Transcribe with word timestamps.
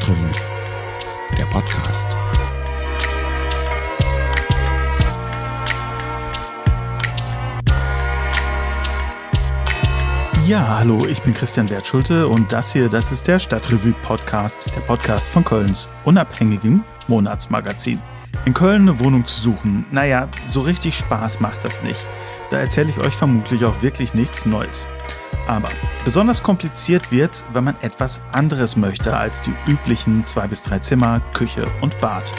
Stadtrevue, 0.00 0.30
der 1.36 1.44
Podcast. 1.44 2.08
Ja, 10.46 10.78
hallo, 10.78 11.04
ich 11.06 11.22
bin 11.22 11.34
Christian 11.34 11.68
Wertschulte 11.68 12.28
und 12.28 12.50
das 12.50 12.72
hier, 12.72 12.88
das 12.88 13.12
ist 13.12 13.28
der 13.28 13.38
Stadtrevue 13.38 13.92
Podcast, 14.02 14.74
der 14.74 14.80
Podcast 14.80 15.28
von 15.28 15.44
Kölns 15.44 15.90
unabhängigen 16.06 16.82
Monatsmagazin. 17.08 18.00
In 18.46 18.54
Köln 18.54 18.88
eine 18.88 19.00
Wohnung 19.00 19.26
zu 19.26 19.38
suchen, 19.38 19.84
naja, 19.90 20.30
so 20.44 20.62
richtig 20.62 20.96
Spaß 20.96 21.40
macht 21.40 21.62
das 21.62 21.82
nicht. 21.82 22.06
Da 22.48 22.56
erzähle 22.58 22.88
ich 22.88 22.98
euch 23.00 23.14
vermutlich 23.14 23.66
auch 23.66 23.82
wirklich 23.82 24.14
nichts 24.14 24.46
Neues. 24.46 24.86
Aber 25.50 25.70
besonders 26.04 26.44
kompliziert 26.44 27.10
wird's, 27.10 27.44
wenn 27.52 27.64
man 27.64 27.74
etwas 27.80 28.20
anderes 28.30 28.76
möchte 28.76 29.16
als 29.16 29.40
die 29.40 29.52
üblichen 29.66 30.22
zwei 30.22 30.46
bis 30.46 30.62
drei 30.62 30.78
Zimmer, 30.78 31.20
Küche 31.34 31.66
und 31.80 31.98
Bad. 31.98 32.32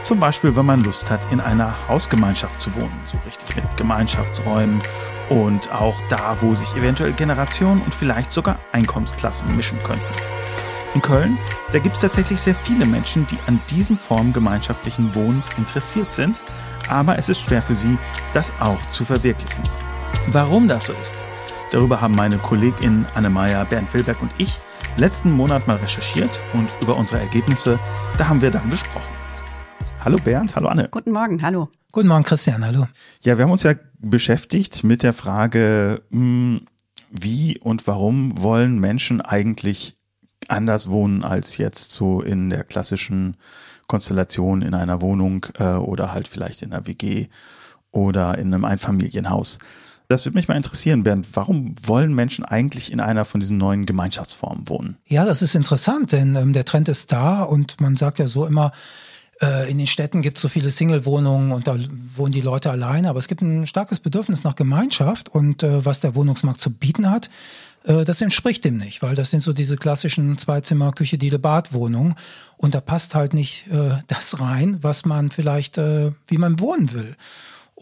Zum 0.00 0.18
Beispiel, 0.18 0.56
wenn 0.56 0.64
man 0.64 0.82
Lust 0.82 1.10
hat, 1.10 1.30
in 1.30 1.42
einer 1.42 1.76
Hausgemeinschaft 1.88 2.58
zu 2.58 2.74
wohnen, 2.74 2.98
so 3.04 3.18
richtig 3.26 3.54
mit 3.54 3.76
Gemeinschaftsräumen 3.76 4.82
und 5.28 5.70
auch 5.74 6.00
da, 6.08 6.38
wo 6.40 6.54
sich 6.54 6.74
eventuell 6.74 7.12
Generationen 7.12 7.82
und 7.82 7.94
vielleicht 7.94 8.32
sogar 8.32 8.58
Einkommensklassen 8.72 9.54
mischen 9.54 9.78
könnten. 9.80 10.14
In 10.94 11.02
Köln, 11.02 11.36
da 11.72 11.78
gibt 11.78 11.96
es 11.96 12.00
tatsächlich 12.00 12.40
sehr 12.40 12.54
viele 12.54 12.86
Menschen, 12.86 13.26
die 13.26 13.38
an 13.46 13.60
diesen 13.68 13.98
Formen 13.98 14.32
gemeinschaftlichen 14.32 15.14
Wohnens 15.14 15.50
interessiert 15.58 16.12
sind, 16.12 16.40
aber 16.88 17.18
es 17.18 17.28
ist 17.28 17.42
schwer 17.42 17.60
für 17.60 17.74
sie, 17.74 17.98
das 18.32 18.54
auch 18.58 18.80
zu 18.88 19.04
verwirklichen. 19.04 19.64
Warum 20.28 20.66
das 20.66 20.86
so 20.86 20.94
ist, 20.94 21.14
darüber 21.74 22.00
haben 22.00 22.14
meine 22.14 22.38
Kolleginnen 22.38 23.04
Anne-Maja, 23.14 23.64
Bernd 23.64 23.92
Wilberg 23.92 24.22
und 24.22 24.32
ich 24.38 24.60
letzten 24.96 25.32
Monat 25.32 25.66
mal 25.66 25.76
recherchiert 25.76 26.40
und 26.52 26.68
über 26.80 26.96
unsere 26.96 27.18
Ergebnisse, 27.18 27.80
da 28.16 28.28
haben 28.28 28.40
wir 28.40 28.52
dann 28.52 28.70
gesprochen. 28.70 29.12
Hallo 29.98 30.18
Bernd, 30.22 30.54
hallo 30.54 30.68
Anne. 30.68 30.88
Guten 30.88 31.10
Morgen, 31.10 31.42
hallo. 31.42 31.68
Guten 31.90 32.06
Morgen, 32.06 32.22
Christian, 32.22 32.64
hallo. 32.64 32.86
Ja, 33.22 33.38
wir 33.38 33.44
haben 33.44 33.50
uns 33.50 33.64
ja 33.64 33.74
beschäftigt 33.98 34.84
mit 34.84 35.02
der 35.02 35.12
Frage, 35.12 36.00
hm, 36.12 36.60
wie 37.10 37.58
und 37.58 37.88
warum 37.88 38.40
wollen 38.40 38.78
Menschen 38.78 39.20
eigentlich 39.20 39.96
anders 40.46 40.88
wohnen 40.90 41.24
als 41.24 41.56
jetzt 41.56 41.90
so 41.90 42.20
in 42.20 42.50
der 42.50 42.62
klassischen 42.62 43.36
Konstellation 43.88 44.62
in 44.62 44.74
einer 44.74 45.00
Wohnung 45.00 45.46
äh, 45.58 45.74
oder 45.74 46.12
halt 46.12 46.28
vielleicht 46.28 46.62
in 46.62 46.72
einer 46.72 46.86
WG 46.86 47.26
oder 47.90 48.38
in 48.38 48.54
einem 48.54 48.64
Einfamilienhaus. 48.64 49.58
Das 50.08 50.24
würde 50.24 50.36
mich 50.36 50.48
mal 50.48 50.56
interessieren, 50.56 51.02
Bernd. 51.02 51.28
Warum 51.32 51.74
wollen 51.82 52.14
Menschen 52.14 52.44
eigentlich 52.44 52.92
in 52.92 53.00
einer 53.00 53.24
von 53.24 53.40
diesen 53.40 53.56
neuen 53.56 53.86
Gemeinschaftsformen 53.86 54.68
wohnen? 54.68 54.96
Ja, 55.06 55.24
das 55.24 55.42
ist 55.42 55.54
interessant, 55.54 56.12
denn 56.12 56.36
ähm, 56.36 56.52
der 56.52 56.64
Trend 56.64 56.88
ist 56.88 57.10
da 57.10 57.42
und 57.42 57.80
man 57.80 57.96
sagt 57.96 58.18
ja 58.18 58.28
so 58.28 58.46
immer, 58.46 58.72
äh, 59.40 59.70
in 59.70 59.78
den 59.78 59.86
Städten 59.86 60.22
gibt 60.22 60.36
es 60.38 60.42
so 60.42 60.48
viele 60.48 60.70
Single-Wohnungen 60.70 61.52
und 61.52 61.66
da 61.66 61.76
wohnen 62.16 62.32
die 62.32 62.40
Leute 62.40 62.70
alleine, 62.70 63.08
aber 63.08 63.18
es 63.18 63.28
gibt 63.28 63.40
ein 63.42 63.66
starkes 63.66 64.00
Bedürfnis 64.00 64.44
nach 64.44 64.56
Gemeinschaft 64.56 65.28
und 65.28 65.62
äh, 65.62 65.84
was 65.84 66.00
der 66.00 66.14
Wohnungsmarkt 66.14 66.60
zu 66.60 66.70
bieten 66.70 67.10
hat, 67.10 67.30
äh, 67.84 68.04
das 68.04 68.20
entspricht 68.20 68.64
dem 68.64 68.76
nicht, 68.76 69.02
weil 69.02 69.14
das 69.14 69.30
sind 69.30 69.40
so 69.40 69.52
diese 69.52 69.76
klassischen 69.76 70.38
Zweizimmer, 70.38 70.92
Küche, 70.92 71.18
Diele, 71.18 71.38
Badwohnungen 71.38 72.14
und 72.56 72.74
da 72.74 72.80
passt 72.80 73.14
halt 73.14 73.34
nicht 73.34 73.66
äh, 73.68 73.98
das 74.06 74.40
rein, 74.40 74.78
was 74.82 75.04
man 75.04 75.30
vielleicht, 75.30 75.78
äh, 75.78 76.12
wie 76.26 76.38
man 76.38 76.60
wohnen 76.60 76.92
will. 76.92 77.16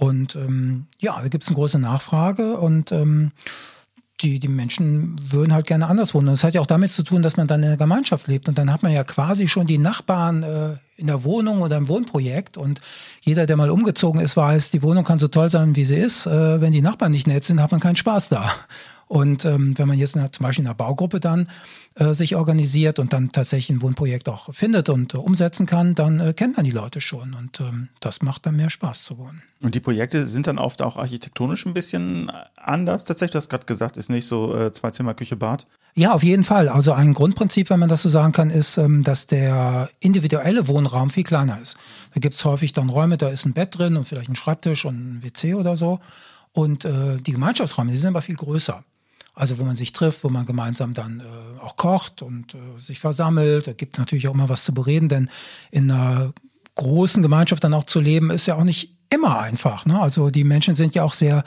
Und 0.03 0.35
ähm, 0.35 0.87
ja, 0.99 1.17
da 1.23 1.29
gibt 1.29 1.45
es 1.45 1.49
eine 1.49 1.55
große 1.55 1.79
Nachfrage 1.79 2.57
und 2.57 2.91
ähm, 2.91 3.31
die, 4.21 4.41
die 4.41 4.49
Menschen 4.49 5.15
würden 5.31 5.55
halt 5.55 5.69
gerne 5.69 5.87
anders 5.87 6.13
wohnen. 6.13 6.27
Und 6.27 6.35
das 6.35 6.43
hat 6.43 6.55
ja 6.55 6.61
auch 6.61 6.67
damit 6.67 6.91
zu 6.91 7.05
tun, 7.05 7.23
dass 7.23 7.37
man 7.37 7.47
dann 7.47 7.63
in 7.63 7.69
der 7.69 7.77
Gemeinschaft 7.77 8.27
lebt. 8.27 8.49
Und 8.49 8.59
dann 8.59 8.73
hat 8.73 8.83
man 8.83 8.91
ja 8.91 9.05
quasi 9.05 9.47
schon 9.47 9.69
die 9.69 9.79
Nachbarn 9.79 10.43
äh, 10.43 10.71
in 10.97 11.07
der 11.07 11.23
Wohnung 11.23 11.63
oder 11.63 11.77
im 11.77 11.87
Wohnprojekt. 11.87 12.57
Und 12.57 12.81
jeder, 13.21 13.47
der 13.47 13.57
mal 13.57 13.71
umgezogen 13.71 14.21
ist, 14.21 14.37
weiß, 14.37 14.71
die 14.71 14.83
Wohnung 14.83 15.05
kann 15.05 15.21
so 15.21 15.29
toll 15.29 15.51
sein, 15.51 15.77
wie 15.77 15.85
sie 15.85 15.99
ist. 15.99 16.27
Äh, 16.27 16.61
wenn 16.61 16.73
die 16.73 16.83
Nachbarn 16.83 17.13
nicht 17.13 17.29
nett 17.29 17.45
sind, 17.45 17.63
hat 17.63 17.71
man 17.71 17.81
keinen 17.81 17.95
Spaß 17.95 18.29
da. 18.29 18.51
Und 19.13 19.45
ähm, 19.45 19.77
wenn 19.77 19.89
man 19.89 19.99
jetzt 19.99 20.17
in, 20.17 20.27
zum 20.33 20.43
Beispiel 20.43 20.63
in 20.63 20.69
einer 20.69 20.75
Baugruppe 20.75 21.21
dann 21.21 21.47
äh, 21.97 22.15
sich 22.15 22.35
organisiert 22.35 22.99
und 22.99 23.13
dann 23.13 23.29
tatsächlich 23.29 23.69
ein 23.69 23.83
Wohnprojekt 23.83 24.27
auch 24.27 24.55
findet 24.55 24.89
und 24.89 25.13
äh, 25.13 25.19
umsetzen 25.19 25.67
kann, 25.67 25.95
dann 25.95 26.19
äh, 26.19 26.33
kennt 26.33 26.57
man 26.57 26.65
die 26.65 26.71
Leute 26.71 27.03
schon 27.03 27.35
und 27.35 27.61
ähm, 27.61 27.91
das 28.01 28.23
macht 28.23 28.47
dann 28.47 28.57
mehr 28.57 28.71
Spaß 28.71 29.03
zu 29.03 29.19
wohnen. 29.19 29.43
Und 29.61 29.75
die 29.75 29.81
Projekte 29.81 30.27
sind 30.27 30.47
dann 30.47 30.57
oft 30.57 30.81
auch 30.81 30.97
architektonisch 30.97 31.67
ein 31.67 31.75
bisschen 31.75 32.33
anders. 32.57 33.05
Tatsächlich, 33.05 33.33
du 33.33 33.37
hast 33.37 33.51
gerade 33.51 33.67
gesagt, 33.67 33.99
ist 33.99 34.09
nicht 34.09 34.27
so 34.27 34.57
äh, 34.57 34.73
zwei 34.73 34.93
Zimmer, 34.93 35.13
Küche, 35.13 35.37
Bad. 35.37 35.67
Ja, 35.95 36.13
auf 36.13 36.23
jeden 36.23 36.43
Fall. 36.43 36.71
Also 36.71 36.93
ein 36.93 37.13
Grundprinzip, 37.13 37.69
wenn 37.69 37.81
man 37.81 37.91
das 37.91 38.01
so 38.01 38.09
sagen 38.09 38.33
kann, 38.33 38.49
ist, 38.49 38.79
ähm, 38.79 39.03
dass 39.03 39.27
der 39.27 39.91
individuelle 40.01 40.69
Wohnraum 40.69 41.11
viel 41.11 41.25
kleiner 41.25 41.61
ist. 41.61 41.77
Da 42.15 42.21
gibt's 42.21 42.43
häufig 42.47 42.73
dann 42.73 42.89
Räume, 42.89 43.19
da 43.19 43.29
ist 43.29 43.45
ein 43.45 43.53
Bett 43.53 43.77
drin 43.77 43.99
und 43.99 44.05
vielleicht 44.05 44.31
ein 44.31 44.37
Schreibtisch 44.37 44.87
und 44.87 44.95
ein 44.95 45.23
WC 45.23 45.53
oder 45.53 45.77
so. 45.77 46.01
Und 46.53 46.87
äh, 46.87 47.19
die 47.19 47.33
Gemeinschaftsräume, 47.33 47.91
die 47.91 47.99
sind 47.99 48.09
aber 48.09 48.23
viel 48.23 48.37
größer. 48.37 48.83
Also 49.35 49.59
wo 49.59 49.65
man 49.65 49.77
sich 49.77 49.93
trifft, 49.93 50.25
wo 50.25 50.29
man 50.29 50.45
gemeinsam 50.45 50.93
dann 50.93 51.21
äh, 51.21 51.61
auch 51.61 51.77
kocht 51.77 52.23
und 52.23 52.55
äh, 52.55 52.59
sich 52.79 53.01
versammelt. 53.01 53.67
Da 53.67 53.73
gibt 53.73 53.97
es 53.97 53.99
natürlich 53.99 54.29
auch 54.29 54.35
immer 54.35 54.49
was 54.49 54.65
zu 54.65 54.75
bereden, 54.75 55.09
denn 55.09 55.31
in 55.71 55.91
einer 55.91 56.33
großen 56.75 57.23
Gemeinschaft 57.23 57.65
dann 57.65 57.75
auch 57.75 57.85
zu 57.85 58.01
leben, 58.01 58.31
ist 58.31 58.47
ja 58.47 58.57
auch 58.57 58.65
nicht 58.65 58.97
immer 59.11 59.39
einfach. 59.39 59.87
Ne? 59.87 60.01
Also 60.01 60.31
die 60.31 60.45
Menschen 60.45 60.75
sind 60.75 60.95
ja 60.95 61.05
auch 61.05 61.13
sehr, 61.13 61.45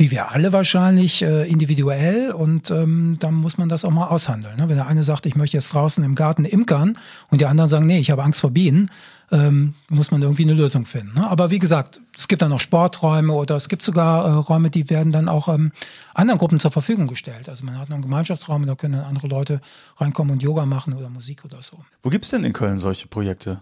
wie 0.00 0.10
wir 0.10 0.32
alle 0.32 0.52
wahrscheinlich, 0.52 1.22
äh, 1.22 1.48
individuell 1.48 2.32
und 2.32 2.70
ähm, 2.70 3.16
dann 3.20 3.34
muss 3.34 3.58
man 3.58 3.68
das 3.68 3.84
auch 3.84 3.90
mal 3.90 4.08
aushandeln. 4.08 4.56
Ne? 4.56 4.68
Wenn 4.68 4.76
der 4.76 4.86
eine 4.86 5.04
sagt, 5.04 5.26
ich 5.26 5.36
möchte 5.36 5.58
jetzt 5.58 5.72
draußen 5.74 6.02
im 6.02 6.14
Garten 6.14 6.44
imkern 6.44 6.98
und 7.28 7.40
die 7.40 7.46
anderen 7.46 7.68
sagen, 7.68 7.86
nee, 7.86 7.98
ich 7.98 8.10
habe 8.10 8.24
Angst 8.24 8.40
vor 8.40 8.50
Bienen, 8.50 8.90
ähm, 9.30 9.74
muss 9.88 10.10
man 10.10 10.22
irgendwie 10.22 10.44
eine 10.44 10.54
Lösung 10.54 10.86
finden. 10.86 11.14
Ne? 11.14 11.30
Aber 11.30 11.50
wie 11.50 11.58
gesagt, 11.58 12.00
es 12.16 12.26
gibt 12.28 12.42
dann 12.42 12.50
noch 12.50 12.60
Sporträume 12.60 13.32
oder 13.32 13.56
es 13.56 13.68
gibt 13.68 13.82
sogar 13.82 14.24
äh, 14.24 14.30
Räume, 14.30 14.70
die 14.70 14.88
werden 14.90 15.12
dann 15.12 15.28
auch 15.28 15.48
ähm, 15.48 15.70
anderen 16.14 16.38
Gruppen 16.38 16.58
zur 16.58 16.70
Verfügung 16.70 17.06
gestellt. 17.06 17.48
Also 17.48 17.64
man 17.66 17.78
hat 17.78 17.90
noch 17.90 17.96
einen 17.96 18.02
Gemeinschaftsraum, 18.02 18.66
da 18.66 18.74
können 18.74 18.94
dann 18.94 19.04
andere 19.04 19.28
Leute 19.28 19.60
reinkommen 19.98 20.32
und 20.32 20.42
Yoga 20.42 20.66
machen 20.66 20.94
oder 20.94 21.10
Musik 21.10 21.44
oder 21.44 21.62
so. 21.62 21.78
Wo 22.02 22.08
gibt's 22.08 22.30
denn 22.30 22.42
in 22.42 22.52
Köln 22.52 22.78
solche 22.78 23.06
Projekte? 23.06 23.60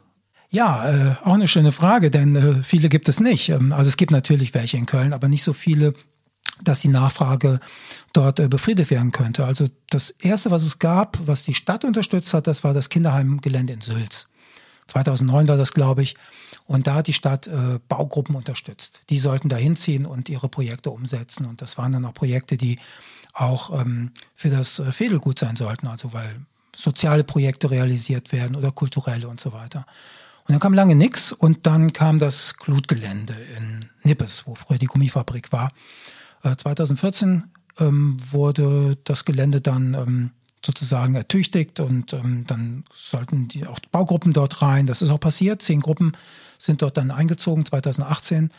Ja, 0.51 0.89
äh, 0.89 1.15
auch 1.25 1.35
eine 1.35 1.49
schöne 1.49 1.73
Frage, 1.73 2.11
denn 2.11 2.37
äh, 2.37 2.63
viele 2.63 2.89
gibt 2.89 3.09
es 3.09 3.21
nicht. 3.21 3.51
Ähm, 3.51 3.73
also 3.73 3.89
es 3.89 3.99
gibt 3.99 4.11
natürlich 4.11 4.55
welche 4.55 4.79
in 4.79 4.87
Köln, 4.87 5.13
aber 5.13 5.29
nicht 5.29 5.43
so 5.43 5.53
viele, 5.53 5.93
dass 6.63 6.81
die 6.81 6.89
Nachfrage 6.89 7.61
dort 8.13 8.41
äh, 8.41 8.49
befriedigt 8.49 8.91
werden 8.91 9.13
könnte. 9.13 9.45
Also 9.45 9.69
das 9.91 10.11
erste, 10.11 10.51
was 10.51 10.63
es 10.63 10.79
gab, 10.79 11.19
was 11.27 11.45
die 11.45 11.55
Stadt 11.55 11.85
unterstützt 11.85 12.35
hat, 12.35 12.47
das 12.47 12.65
war 12.65 12.75
das 12.75 12.89
Kinderheimgelände 12.89 13.73
in 13.73 13.81
Sülz. 13.81 14.29
2009 14.89 15.49
war 15.49 15.57
das, 15.57 15.73
glaube 15.73 16.03
ich. 16.03 16.17
Und 16.67 16.87
da 16.87 16.95
hat 16.95 17.07
die 17.07 17.13
Stadt 17.13 17.47
äh, 17.47 17.79
Baugruppen 17.89 18.35
unterstützt. 18.35 19.01
Die 19.11 19.19
sollten 19.19 19.49
da 19.49 19.57
hinziehen 19.57 20.07
und 20.07 20.29
ihre 20.29 20.49
Projekte 20.49 20.91
umsetzen. 20.91 21.47
Und 21.47 21.63
das 21.63 21.79
waren 21.79 21.93
dann 21.93 22.05
auch 22.05 22.15
Projekte, 22.15 22.57
die 22.57 22.79
auch 23.35 23.79
ähm, 23.79 24.13
für 24.35 24.49
das 24.49 24.79
äh, 24.79 24.91
Fädel 24.93 25.19
gut 25.19 25.39
sein 25.39 25.57
sollten. 25.57 25.87
Also 25.87 26.13
weil 26.13 26.41
soziale 26.75 27.25
Projekte 27.25 27.71
realisiert 27.71 28.33
werden 28.33 28.57
oder 28.57 28.73
kulturelle 28.73 29.29
und 29.29 29.41
so 29.41 29.53
weiter. 29.53 29.85
Und 30.47 30.53
dann 30.53 30.61
kam 30.61 30.73
lange 30.73 30.95
nichts 30.95 31.33
und 31.33 31.67
dann 31.67 31.93
kam 31.93 32.19
das 32.19 32.57
Glutgelände 32.57 33.35
in 33.59 33.81
Nippes, 34.03 34.47
wo 34.47 34.55
früher 34.55 34.79
die 34.79 34.87
Gummifabrik 34.87 35.53
war. 35.53 35.73
Äh, 36.43 36.57
2014 36.57 37.45
ähm, 37.79 38.17
wurde 38.31 38.97
das 39.05 39.25
Gelände 39.25 39.61
dann 39.61 39.95
ähm, 39.95 40.31
sozusagen 40.65 41.15
ertüchtigt 41.15 41.81
und 41.81 42.13
ähm, 42.13 42.45
dann 42.47 42.85
sollten 42.93 43.49
die 43.49 43.67
auch 43.67 43.79
Baugruppen 43.93 44.33
dort 44.33 44.61
rein. 44.63 44.87
Das 44.87 45.03
ist 45.03 45.11
auch 45.11 45.21
passiert. 45.21 45.63
Zehn 45.63 45.81
Gruppen 45.81 46.13
sind 46.59 46.83
dort 46.83 46.97
dann 46.97 47.11
eingezogen 47.11 47.65
2018. 47.65 48.51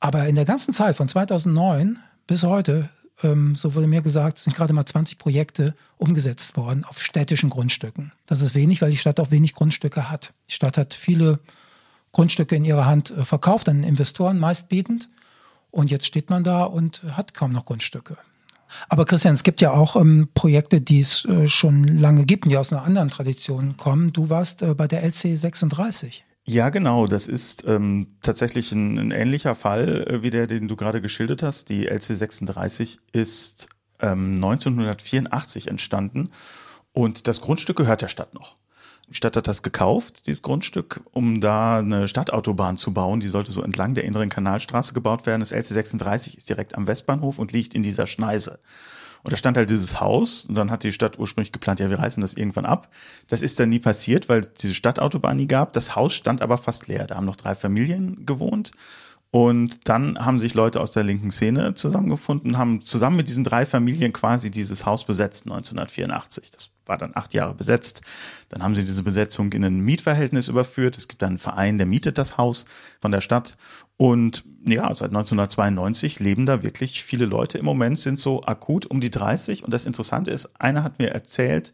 Aber 0.00 0.26
in 0.26 0.34
der 0.34 0.44
ganzen 0.44 0.74
Zeit 0.74 0.96
von 0.96 1.08
2009 1.08 1.98
bis 2.26 2.44
heute, 2.44 2.88
ähm, 3.22 3.56
so 3.56 3.74
wurde 3.74 3.86
mir 3.86 4.02
gesagt, 4.02 4.38
sind 4.38 4.54
gerade 4.54 4.72
mal 4.72 4.86
20 4.86 5.18
Projekte 5.18 5.74
umgesetzt 5.96 6.56
worden 6.56 6.84
auf 6.84 7.02
städtischen 7.02 7.50
Grundstücken. 7.50 8.12
Das 8.26 8.40
ist 8.40 8.54
wenig, 8.54 8.82
weil 8.82 8.90
die 8.90 8.96
Stadt 8.96 9.18
auch 9.18 9.30
wenig 9.30 9.54
Grundstücke 9.54 10.10
hat. 10.10 10.32
Die 10.48 10.54
Stadt 10.54 10.78
hat 10.78 10.94
viele 10.94 11.40
Grundstücke 12.12 12.54
in 12.54 12.64
ihrer 12.64 12.86
Hand 12.86 13.10
äh, 13.10 13.24
verkauft 13.24 13.68
an 13.68 13.82
Investoren, 13.82 14.38
meistbietend. 14.38 15.08
Und 15.74 15.90
jetzt 15.90 16.06
steht 16.06 16.30
man 16.30 16.44
da 16.44 16.62
und 16.62 17.02
hat 17.10 17.34
kaum 17.34 17.50
noch 17.50 17.64
Grundstücke. 17.64 18.16
Aber 18.88 19.04
Christian, 19.04 19.34
es 19.34 19.42
gibt 19.42 19.60
ja 19.60 19.72
auch 19.72 19.96
ähm, 19.96 20.28
Projekte, 20.32 20.80
die 20.80 21.00
es 21.00 21.24
äh, 21.24 21.48
schon 21.48 21.82
lange 21.82 22.26
gibt, 22.26 22.44
die 22.44 22.56
aus 22.56 22.72
einer 22.72 22.84
anderen 22.84 23.08
Tradition 23.08 23.76
kommen. 23.76 24.12
Du 24.12 24.30
warst 24.30 24.62
äh, 24.62 24.74
bei 24.74 24.86
der 24.86 25.02
LC 25.02 25.36
36. 25.36 26.24
Ja, 26.44 26.70
genau. 26.70 27.08
Das 27.08 27.26
ist 27.26 27.64
ähm, 27.66 28.16
tatsächlich 28.22 28.70
ein, 28.70 28.98
ein 28.98 29.10
ähnlicher 29.10 29.56
Fall 29.56 30.04
äh, 30.08 30.22
wie 30.22 30.30
der, 30.30 30.46
den 30.46 30.68
du 30.68 30.76
gerade 30.76 31.00
geschildert 31.00 31.42
hast. 31.42 31.70
Die 31.70 31.88
LC 31.88 32.16
36 32.18 33.00
ist 33.12 33.68
ähm, 34.00 34.36
1984 34.36 35.66
entstanden 35.66 36.30
und 36.92 37.26
das 37.26 37.40
Grundstück 37.40 37.78
gehört 37.78 38.00
der 38.00 38.08
Stadt 38.08 38.32
noch. 38.32 38.54
Die 39.08 39.14
Stadt 39.14 39.36
hat 39.36 39.46
das 39.46 39.62
gekauft, 39.62 40.26
dieses 40.26 40.40
Grundstück, 40.40 41.02
um 41.12 41.40
da 41.40 41.78
eine 41.78 42.08
Stadtautobahn 42.08 42.76
zu 42.76 42.94
bauen. 42.94 43.20
Die 43.20 43.28
sollte 43.28 43.52
so 43.52 43.62
entlang 43.62 43.94
der 43.94 44.04
inneren 44.04 44.30
Kanalstraße 44.30 44.94
gebaut 44.94 45.26
werden. 45.26 45.40
Das 45.40 45.52
LC36 45.52 46.36
ist 46.36 46.48
direkt 46.48 46.74
am 46.74 46.86
Westbahnhof 46.86 47.38
und 47.38 47.52
liegt 47.52 47.74
in 47.74 47.82
dieser 47.82 48.06
Schneise. 48.06 48.58
Und 49.22 49.32
da 49.32 49.36
stand 49.36 49.56
halt 49.56 49.70
dieses 49.70 50.00
Haus 50.00 50.44
und 50.44 50.54
dann 50.54 50.70
hat 50.70 50.84
die 50.84 50.92
Stadt 50.92 51.18
ursprünglich 51.18 51.52
geplant, 51.52 51.80
ja, 51.80 51.88
wir 51.88 51.98
reißen 51.98 52.20
das 52.20 52.34
irgendwann 52.34 52.66
ab. 52.66 52.90
Das 53.28 53.40
ist 53.40 53.58
dann 53.58 53.70
nie 53.70 53.78
passiert, 53.78 54.28
weil 54.28 54.40
es 54.40 54.52
diese 54.52 54.74
Stadtautobahn 54.74 55.36
nie 55.36 55.48
gab. 55.48 55.72
Das 55.72 55.96
Haus 55.96 56.12
stand 56.12 56.42
aber 56.42 56.58
fast 56.58 56.88
leer. 56.88 57.06
Da 57.06 57.16
haben 57.16 57.24
noch 57.24 57.36
drei 57.36 57.54
Familien 57.54 58.26
gewohnt. 58.26 58.72
Und 59.34 59.88
dann 59.88 60.24
haben 60.24 60.38
sich 60.38 60.54
Leute 60.54 60.80
aus 60.80 60.92
der 60.92 61.02
linken 61.02 61.32
Szene 61.32 61.74
zusammengefunden, 61.74 62.56
haben 62.56 62.80
zusammen 62.82 63.16
mit 63.16 63.26
diesen 63.26 63.42
drei 63.42 63.66
Familien 63.66 64.12
quasi 64.12 64.48
dieses 64.48 64.86
Haus 64.86 65.04
besetzt 65.04 65.46
1984. 65.46 66.52
Das 66.52 66.70
war 66.86 66.98
dann 66.98 67.10
acht 67.16 67.34
Jahre 67.34 67.52
besetzt. 67.52 68.02
Dann 68.48 68.62
haben 68.62 68.76
sie 68.76 68.84
diese 68.84 69.02
Besetzung 69.02 69.52
in 69.52 69.64
ein 69.64 69.80
Mietverhältnis 69.80 70.46
überführt. 70.46 70.96
Es 70.96 71.08
gibt 71.08 71.20
dann 71.20 71.30
einen 71.30 71.38
Verein, 71.38 71.78
der 71.78 71.86
mietet 71.88 72.16
das 72.16 72.38
Haus 72.38 72.64
von 73.00 73.10
der 73.10 73.20
Stadt. 73.20 73.56
Und 73.96 74.44
ja, 74.64 74.94
seit 74.94 75.08
1992 75.08 76.20
leben 76.20 76.46
da 76.46 76.62
wirklich 76.62 77.02
viele 77.02 77.26
Leute. 77.26 77.58
Im 77.58 77.64
Moment 77.64 77.98
sind 77.98 78.20
so 78.20 78.44
akut 78.44 78.86
um 78.86 79.00
die 79.00 79.10
30. 79.10 79.64
Und 79.64 79.74
das 79.74 79.84
Interessante 79.84 80.30
ist, 80.30 80.60
einer 80.60 80.84
hat 80.84 81.00
mir 81.00 81.10
erzählt, 81.10 81.72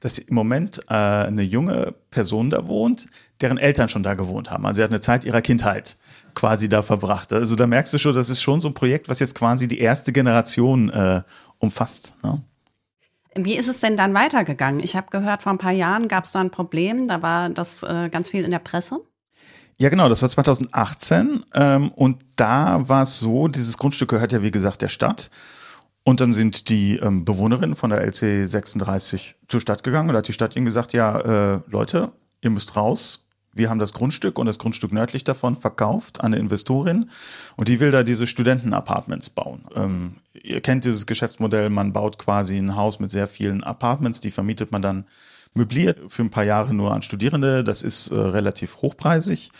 dass 0.00 0.18
im 0.18 0.34
Moment 0.34 0.80
äh, 0.88 0.94
eine 0.94 1.42
junge 1.42 1.94
Person 2.10 2.50
da 2.50 2.66
wohnt, 2.66 3.06
deren 3.40 3.58
Eltern 3.58 3.88
schon 3.88 4.02
da 4.02 4.14
gewohnt 4.14 4.50
haben. 4.50 4.66
Also 4.66 4.78
sie 4.78 4.82
hat 4.82 4.90
eine 4.90 5.00
Zeit 5.00 5.24
ihrer 5.24 5.42
Kindheit 5.42 5.96
quasi 6.34 6.68
da 6.68 6.82
verbracht. 6.82 7.32
Also 7.32 7.56
da 7.56 7.66
merkst 7.66 7.92
du 7.92 7.98
schon, 7.98 8.14
das 8.14 8.30
ist 8.30 8.42
schon 8.42 8.60
so 8.60 8.68
ein 8.68 8.74
Projekt, 8.74 9.08
was 9.08 9.18
jetzt 9.18 9.34
quasi 9.34 9.68
die 9.68 9.80
erste 9.80 10.12
Generation 10.12 10.90
äh, 10.90 11.22
umfasst. 11.58 12.16
Ne? 12.22 12.42
Wie 13.34 13.56
ist 13.56 13.68
es 13.68 13.80
denn 13.80 13.96
dann 13.96 14.14
weitergegangen? 14.14 14.80
Ich 14.80 14.96
habe 14.96 15.08
gehört, 15.10 15.42
vor 15.42 15.52
ein 15.52 15.58
paar 15.58 15.72
Jahren 15.72 16.08
gab 16.08 16.24
es 16.24 16.32
da 16.32 16.40
ein 16.40 16.50
Problem, 16.50 17.06
da 17.06 17.22
war 17.22 17.48
das 17.50 17.82
äh, 17.82 18.08
ganz 18.10 18.28
viel 18.28 18.44
in 18.44 18.50
der 18.50 18.58
Presse. 18.58 19.00
Ja, 19.78 19.88
genau, 19.88 20.08
das 20.08 20.20
war 20.20 20.28
2018 20.28 21.40
ähm, 21.54 21.90
und 21.92 22.22
da 22.36 22.86
war 22.88 23.04
es 23.04 23.18
so, 23.18 23.48
dieses 23.48 23.78
Grundstück 23.78 24.10
gehört 24.10 24.32
ja 24.32 24.42
wie 24.42 24.50
gesagt 24.50 24.82
der 24.82 24.88
Stadt 24.88 25.30
und 26.04 26.20
dann 26.20 26.32
sind 26.32 26.68
die 26.68 26.96
ähm, 26.96 27.24
Bewohnerinnen 27.24 27.76
von 27.76 27.90
der 27.90 28.00
LC 28.00 28.48
36 28.48 29.36
zur 29.48 29.60
Stadt 29.60 29.82
gegangen 29.82 30.08
und 30.08 30.14
da 30.14 30.18
hat 30.18 30.28
die 30.28 30.32
Stadt 30.32 30.56
ihnen 30.56 30.64
gesagt, 30.64 30.92
ja, 30.92 31.20
äh, 31.54 31.60
Leute, 31.68 32.12
ihr 32.40 32.50
müsst 32.50 32.76
raus. 32.76 33.26
Wir 33.52 33.68
haben 33.68 33.80
das 33.80 33.92
Grundstück 33.92 34.38
und 34.38 34.46
das 34.46 34.58
Grundstück 34.58 34.92
nördlich 34.92 35.24
davon 35.24 35.56
verkauft 35.56 36.20
an 36.20 36.26
eine 36.26 36.36
Investorin 36.36 37.10
und 37.56 37.68
die 37.68 37.80
will 37.80 37.90
da 37.90 38.04
diese 38.04 38.28
Studentenapartments 38.28 39.30
bauen. 39.30 39.64
Ähm, 39.74 40.14
ihr 40.32 40.60
kennt 40.60 40.84
dieses 40.84 41.04
Geschäftsmodell, 41.06 41.68
man 41.68 41.92
baut 41.92 42.16
quasi 42.16 42.56
ein 42.56 42.76
Haus 42.76 43.00
mit 43.00 43.10
sehr 43.10 43.26
vielen 43.26 43.64
Apartments, 43.64 44.20
die 44.20 44.30
vermietet 44.30 44.70
man 44.70 44.82
dann 44.82 45.04
möbliert 45.54 45.98
für 46.08 46.22
ein 46.22 46.30
paar 46.30 46.44
Jahre 46.44 46.74
nur 46.74 46.94
an 46.94 47.02
Studierende. 47.02 47.64
Das 47.64 47.82
ist 47.82 48.08
äh, 48.08 48.14
relativ 48.14 48.76
hochpreisig. 48.82 49.50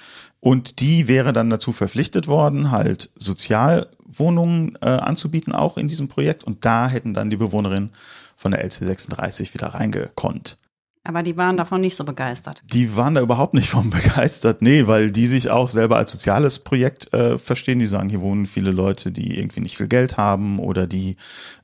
Und 0.41 0.81
die 0.81 1.07
wäre 1.07 1.33
dann 1.33 1.51
dazu 1.51 1.71
verpflichtet 1.73 2.27
worden, 2.27 2.71
halt 2.71 3.11
Sozialwohnungen 3.15 4.77
äh, 4.81 4.87
anzubieten, 4.87 5.53
auch 5.53 5.77
in 5.77 5.87
diesem 5.87 6.09
Projekt. 6.09 6.45
Und 6.45 6.65
da 6.65 6.89
hätten 6.89 7.13
dann 7.13 7.29
die 7.29 7.37
Bewohnerinnen 7.37 7.91
von 8.37 8.51
der 8.53 8.67
LC36 8.67 9.53
wieder 9.53 9.69
reingekonnt. 9.69 10.57
Aber 11.03 11.23
die 11.23 11.39
waren 11.39 11.57
davon 11.57 11.81
nicht 11.81 11.97
so 11.97 12.05
begeistert. 12.05 12.63
Die 12.67 12.95
waren 12.95 13.15
da 13.15 13.23
überhaupt 13.23 13.55
nicht 13.55 13.71
von 13.71 13.89
begeistert, 13.91 14.61
nee, 14.61 14.87
weil 14.87 15.11
die 15.11 15.27
sich 15.27 15.49
auch 15.49 15.71
selber 15.71 15.97
als 15.97 16.13
soziales 16.13 16.59
Projekt 16.59 17.13
äh, 17.15 17.39
verstehen. 17.39 17.79
Die 17.79 17.87
sagen, 17.87 18.11
hier 18.11 18.21
wohnen 18.21 18.45
viele 18.45 18.71
Leute, 18.71 19.11
die 19.11 19.39
irgendwie 19.39 19.61
nicht 19.61 19.79
viel 19.79 19.89
Geld 19.89 20.19
haben 20.19 20.59
oder 20.59 20.87
die 20.87 21.17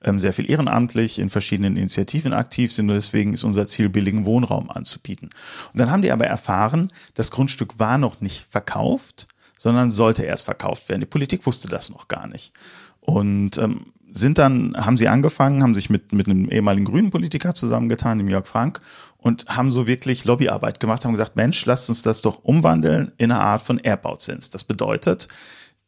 ähm, 0.02 0.18
sehr 0.18 0.32
viel 0.32 0.50
ehrenamtlich 0.50 1.18
in 1.18 1.28
verschiedenen 1.28 1.76
Initiativen 1.76 2.32
aktiv 2.32 2.72
sind. 2.72 2.88
Und 2.88 2.96
deswegen 2.96 3.34
ist 3.34 3.44
unser 3.44 3.66
Ziel, 3.66 3.90
billigen 3.90 4.24
Wohnraum 4.24 4.70
anzubieten. 4.70 5.28
Und 5.72 5.78
dann 5.78 5.90
haben 5.90 6.02
die 6.02 6.12
aber 6.12 6.26
erfahren, 6.26 6.90
das 7.12 7.30
Grundstück 7.30 7.78
war 7.78 7.98
noch 7.98 8.22
nicht 8.22 8.46
verkauft, 8.48 9.28
sondern 9.58 9.90
sollte 9.90 10.22
erst 10.24 10.44
verkauft 10.44 10.88
werden. 10.88 11.00
Die 11.00 11.06
Politik 11.06 11.44
wusste 11.44 11.68
das 11.68 11.90
noch 11.90 12.08
gar 12.08 12.26
nicht. 12.26 12.54
Und 13.00 13.58
ähm, 13.58 13.92
sind 14.16 14.38
dann, 14.38 14.74
haben 14.76 14.96
sie 14.96 15.08
angefangen, 15.08 15.62
haben 15.62 15.74
sich 15.74 15.90
mit, 15.90 16.12
mit 16.12 16.26
einem 16.26 16.48
ehemaligen 16.50 16.86
grünen 16.86 17.10
Politiker 17.10 17.54
zusammengetan, 17.54 18.18
dem 18.18 18.28
Jörg 18.28 18.46
Frank, 18.46 18.80
und 19.18 19.46
haben 19.46 19.70
so 19.70 19.86
wirklich 19.86 20.24
Lobbyarbeit 20.24 20.80
gemacht, 20.80 21.04
haben 21.04 21.12
gesagt, 21.12 21.36
Mensch, 21.36 21.64
lasst 21.66 21.88
uns 21.88 22.02
das 22.02 22.22
doch 22.22 22.42
umwandeln 22.42 23.12
in 23.18 23.30
eine 23.30 23.40
Art 23.40 23.62
von 23.62 23.78
Erbbauzins. 23.78 24.50
Das 24.50 24.64
bedeutet, 24.64 25.28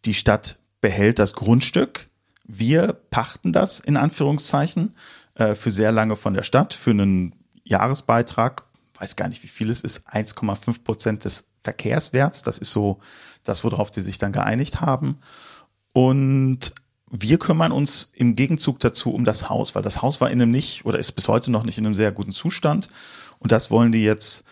die 0.05 0.15
Stadt 0.15 0.59
behält 0.81 1.19
das 1.19 1.33
Grundstück, 1.33 2.09
wir 2.45 2.95
pachten 3.11 3.53
das 3.53 3.81
in 3.81 3.97
Anführungszeichen 3.97 4.95
äh, 5.35 5.55
für 5.55 5.71
sehr 5.71 5.93
lange 5.93 6.17
von 6.17 6.35
der 6.35 6.43
Stadt 6.43 6.75
für 6.75 6.91
einen 6.91 7.35
Jahresbeitrag, 7.65 8.65
weiß 8.99 9.17
gar 9.17 9.29
nicht, 9.29 9.43
wie 9.43 9.49
viel 9.49 9.71
es 9.71 9.83
ist, 9.83 10.09
1,5 10.09 10.83
Prozent 10.83 11.25
des 11.25 11.47
Verkehrswerts. 11.63 12.43
Das 12.43 12.59
ist 12.59 12.73
so 12.73 12.99
das, 13.45 13.65
worauf 13.65 13.91
die 13.91 14.01
sich 14.01 14.19
dann 14.19 14.33
geeinigt 14.33 14.81
haben. 14.81 15.19
Und 15.93 16.73
wir 17.11 17.39
kümmern 17.39 17.73
uns 17.73 18.11
im 18.15 18.35
Gegenzug 18.35 18.81
dazu 18.81 19.13
um 19.13 19.25
das 19.25 19.49
Haus, 19.49 19.75
weil 19.75 19.83
das 19.83 20.03
Haus 20.03 20.21
war 20.21 20.31
in 20.31 20.41
einem 20.41 20.51
nicht 20.51 20.85
oder 20.85 20.99
ist 20.99 21.13
bis 21.13 21.29
heute 21.29 21.51
noch 21.51 21.65
nicht 21.65 21.79
in 21.79 21.87
einem 21.87 21.95
sehr 21.95 22.13
guten 22.13 22.33
Zustand. 22.33 22.89
Und 23.39 23.53
das 23.53 23.71
wollen 23.71 23.93
die 23.93 24.03
jetzt 24.03 24.45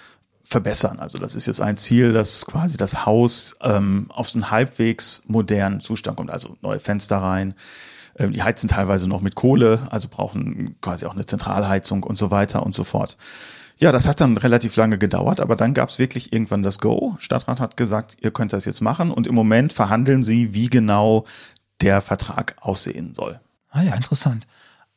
verbessern. 0.45 1.01
Also 1.01 1.19
das 1.19 1.35
ist 1.35 1.47
jetzt 1.47 1.61
ein 1.61 1.77
Ziel, 1.77 2.13
dass 2.13 2.47
quasi 2.47 2.77
das 2.77 3.05
Haus 3.05 3.57
ähm, 3.61 4.07
auf 4.11 4.31
so 4.31 4.39
einen 4.39 4.51
halbwegs 4.51 5.23
modernen 5.27 5.81
Zustand 5.81 6.17
kommt. 6.17 6.31
Also 6.31 6.57
neue 6.63 6.79
Fenster 6.79 7.19
rein. 7.19 7.55
Ähm, 8.19 8.33
die 8.33 8.43
heizen 8.43 8.69
teilweise 8.69 9.09
noch 9.09 9.21
mit 9.21 9.35
Kohle, 9.35 9.81
also 9.91 10.09
brauchen 10.09 10.77
quasi 10.81 11.05
auch 11.07 11.15
eine 11.15 11.27
Zentralheizung 11.27 12.05
und 12.05 12.15
so 12.15 12.31
weiter 12.31 12.65
und 12.65 12.75
so 12.75 12.85
fort. 12.85 13.17
Ja, 13.79 13.93
das 13.93 14.07
hat 14.07 14.23
dann 14.23 14.39
relativ 14.39 14.77
lange 14.77 14.97
gedauert, 14.97 15.39
aber 15.39 15.55
dann 15.55 15.75
gab 15.75 15.91
es 15.91 15.99
wirklich 15.99 16.33
irgendwann 16.33 16.63
das 16.63 16.79
Go. 16.79 17.17
Stadtrat 17.19 17.61
hat 17.61 17.77
gesagt, 17.77 18.17
ihr 18.23 18.31
könnt 18.31 18.55
das 18.55 18.65
jetzt 18.65 18.81
machen 18.81 19.11
und 19.11 19.27
im 19.27 19.35
Moment 19.35 19.75
verhandeln 19.75 20.23
sie, 20.23 20.55
wie 20.55 20.71
genau 20.71 21.27
der 21.81 22.01
Vertrag 22.01 22.57
aussehen 22.61 23.15
soll. 23.15 23.41
Ah 23.71 23.83
ja, 23.83 23.95
interessant. 23.95 24.47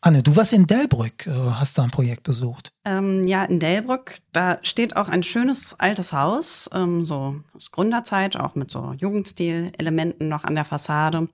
Anne, 0.02 0.24
du 0.24 0.36
warst 0.38 0.54
in 0.54 0.66
Delbrück, 0.66 1.28
äh, 1.28 1.32
hast 1.32 1.78
da 1.78 1.84
ein 1.84 1.92
Projekt 1.92 2.24
besucht. 2.24 2.72
Ähm, 2.86 3.28
ja, 3.28 3.44
in 3.44 3.60
Delbrück, 3.60 4.16
da 4.32 4.58
steht 4.62 4.96
auch 4.96 5.10
ein 5.10 5.24
schönes 5.24 5.76
altes 5.78 6.14
Haus, 6.14 6.70
ähm, 6.74 7.04
so 7.04 7.42
aus 7.54 7.72
Gründerzeit, 7.72 8.38
auch 8.38 8.56
mit 8.56 8.72
so 8.72 8.94
Jugendstil-Elementen 8.98 10.30
noch 10.30 10.46
an 10.46 10.56
der 10.56 10.64
Fassade. 10.64 11.28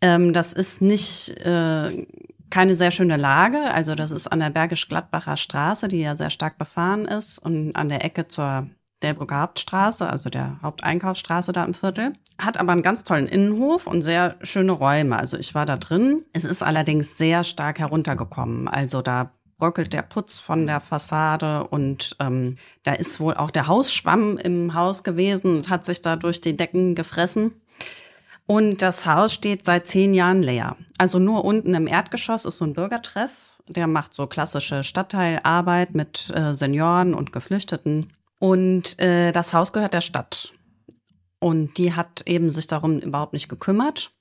Ähm, 0.00 0.32
das 0.32 0.52
ist 0.52 0.80
nicht 0.80 1.30
äh, 1.44 2.06
keine 2.48 2.76
sehr 2.76 2.92
schöne 2.92 3.16
Lage, 3.16 3.58
also 3.72 3.96
das 3.96 4.12
ist 4.12 4.28
an 4.28 4.38
der 4.38 4.50
Bergisch-Gladbacher 4.50 5.36
Straße, 5.36 5.88
die 5.88 6.00
ja 6.00 6.14
sehr 6.14 6.30
stark 6.30 6.58
befahren 6.58 7.06
ist 7.06 7.38
und 7.38 7.74
an 7.74 7.88
der 7.88 8.04
Ecke 8.04 8.28
zur 8.28 8.68
Delbrücker 9.02 9.40
Hauptstraße, 9.40 10.08
also 10.08 10.30
der 10.30 10.58
Haupteinkaufsstraße 10.62 11.52
da 11.52 11.64
im 11.64 11.74
Viertel. 11.74 12.12
Hat 12.38 12.58
aber 12.58 12.72
einen 12.72 12.82
ganz 12.82 13.04
tollen 13.04 13.26
Innenhof 13.26 13.86
und 13.86 14.02
sehr 14.02 14.36
schöne 14.42 14.72
Räume. 14.72 15.18
Also 15.18 15.36
ich 15.36 15.54
war 15.54 15.66
da 15.66 15.76
drin. 15.76 16.22
Es 16.32 16.44
ist 16.44 16.62
allerdings 16.62 17.16
sehr 17.16 17.44
stark 17.44 17.78
heruntergekommen. 17.78 18.68
Also 18.68 19.02
da 19.02 19.32
bröckelt 19.58 19.92
der 19.92 20.02
Putz 20.02 20.38
von 20.38 20.66
der 20.66 20.80
Fassade 20.80 21.68
und 21.68 22.16
ähm, 22.18 22.56
da 22.82 22.94
ist 22.94 23.20
wohl 23.20 23.34
auch 23.34 23.50
der 23.50 23.68
Hausschwamm 23.68 24.38
im 24.38 24.74
Haus 24.74 25.04
gewesen 25.04 25.56
und 25.56 25.68
hat 25.68 25.84
sich 25.84 26.00
da 26.00 26.16
durch 26.16 26.40
die 26.40 26.56
Decken 26.56 26.96
gefressen. 26.96 27.52
Und 28.46 28.82
das 28.82 29.06
Haus 29.06 29.32
steht 29.32 29.64
seit 29.64 29.86
zehn 29.86 30.12
Jahren 30.12 30.42
leer. 30.42 30.76
Also 30.98 31.20
nur 31.20 31.44
unten 31.44 31.74
im 31.74 31.86
Erdgeschoss 31.86 32.46
ist 32.46 32.56
so 32.56 32.64
ein 32.64 32.72
Bürgertreff. 32.72 33.30
Der 33.68 33.86
macht 33.86 34.12
so 34.12 34.26
klassische 34.26 34.82
Stadtteilarbeit 34.82 35.94
mit 35.94 36.32
äh, 36.34 36.54
Senioren 36.54 37.14
und 37.14 37.32
Geflüchteten. 37.32 38.12
Und 38.40 38.98
äh, 38.98 39.30
das 39.30 39.52
Haus 39.52 39.72
gehört 39.72 39.94
der 39.94 40.00
Stadt. 40.00 40.52
Und 41.38 41.78
die 41.78 41.94
hat 41.94 42.22
eben 42.26 42.50
sich 42.50 42.66
darum 42.66 42.98
überhaupt 42.98 43.34
nicht 43.34 43.48
gekümmert. 43.48 44.12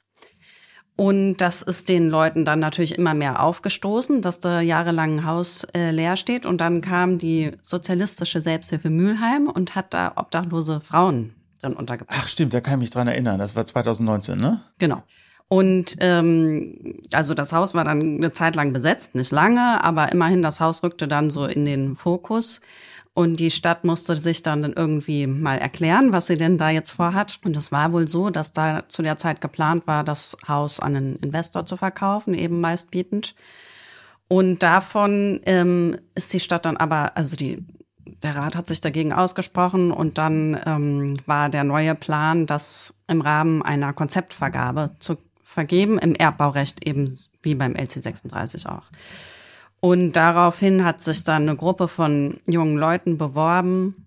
Und 0.96 1.38
das 1.38 1.62
ist 1.62 1.88
den 1.88 2.10
Leuten 2.10 2.44
dann 2.44 2.60
natürlich 2.60 2.98
immer 2.98 3.14
mehr 3.14 3.42
aufgestoßen, 3.42 4.22
dass 4.22 4.42
da 4.42 4.60
jahrelang 4.60 5.20
ein 5.20 5.26
Haus 5.26 5.66
äh, 5.74 5.92
leer 5.92 6.18
steht. 6.18 6.46
Und 6.46 6.60
dann 6.60 6.82
kam 6.82 7.18
die 7.18 7.54
sozialistische 7.64 8.42
Selbsthilfe 8.42 8.90
Mülheim 8.90 9.48
und 9.48 9.76
hat 9.76 9.94
da 9.94 10.12
obdachlose 10.18 10.82
Frauen 10.82 11.36
drin 11.62 11.74
untergebracht. 11.74 12.20
Ach 12.22 12.28
stimmt, 12.28 12.54
da 12.54 12.60
kann 12.60 12.74
ich 12.76 12.80
mich 12.82 12.90
dran 12.92 13.08
erinnern. 13.08 13.40
Das 13.40 13.56
war 13.56 13.66
2019, 13.66 14.38
ne? 14.38 14.60
Genau. 14.78 15.04
Und 15.48 15.96
ähm, 16.00 17.00
also 17.14 17.34
das 17.34 17.54
Haus 17.54 17.74
war 17.74 17.86
dann 17.86 18.18
eine 18.18 18.34
Zeit 18.34 18.56
lang 18.56 18.74
besetzt, 18.74 19.16
nicht 19.16 19.32
lange, 19.32 19.84
aber 19.84 20.12
immerhin 20.12 20.44
das 20.44 20.60
Haus 20.60 20.84
rückte 20.84 21.08
dann 21.08 21.30
so 21.30 21.46
in 21.46 21.66
den 21.66 21.96
Fokus. 21.96 22.60
Und 23.14 23.40
die 23.40 23.52
Stadt 23.52 23.84
musste 23.84 24.16
sich 24.16 24.44
dann 24.44 24.64
irgendwie 24.74 25.28
mal 25.28 25.58
erklären, 25.58 26.14
was 26.14 26.28
sie 26.28 26.38
denn 26.38 26.58
da 26.58 26.70
jetzt 26.70 26.92
vorhat. 26.92 27.40
Und 27.44 27.58
es 27.58 27.72
war 27.72 27.92
wohl 27.92 28.08
so, 28.08 28.30
dass 28.30 28.54
da 28.54 28.88
zu 28.88 29.02
der 29.02 29.18
Zeit 29.18 29.42
geplant 29.42 29.88
war, 29.88 30.04
das 30.04 30.38
Haus 30.48 30.80
an 30.80 30.96
einen 30.96 31.16
Investor 31.18 31.66
zu 31.66 31.76
verkaufen, 31.76 32.34
eben 32.34 32.62
meistbietend. 32.62 33.36
Und 34.30 34.62
davon 34.62 35.42
ähm, 35.46 35.98
ist 36.16 36.32
die 36.34 36.40
Stadt 36.40 36.66
dann 36.66 36.78
aber, 36.78 37.18
also 37.18 37.36
die, 37.36 37.66
der 38.24 38.36
Rat 38.36 38.56
hat 38.56 38.68
sich 38.68 38.80
dagegen 38.80 39.12
ausgesprochen 39.12 39.92
und 39.92 40.18
dann 40.18 40.60
ähm, 40.66 41.18
war 41.26 41.50
der 41.50 41.64
neue 41.64 41.96
Plan, 41.96 42.46
das 42.46 42.94
im 43.08 43.22
Rahmen 43.22 43.64
einer 43.64 43.92
Konzeptvergabe 43.92 44.92
zu 45.00 45.18
vergeben, 45.44 45.98
im 45.98 46.14
Erbbaurecht 46.14 46.86
eben 46.88 47.18
wie 47.42 47.56
beim 47.56 47.76
LC 47.76 48.04
36 48.04 48.68
auch. 48.68 48.84
Und 49.82 50.14
daraufhin 50.14 50.84
hat 50.84 51.02
sich 51.02 51.24
dann 51.24 51.44
eine 51.44 51.56
Gruppe 51.56 51.88
von 51.88 52.40
jungen 52.48 52.78
Leuten 52.78 53.18
beworben, 53.18 54.06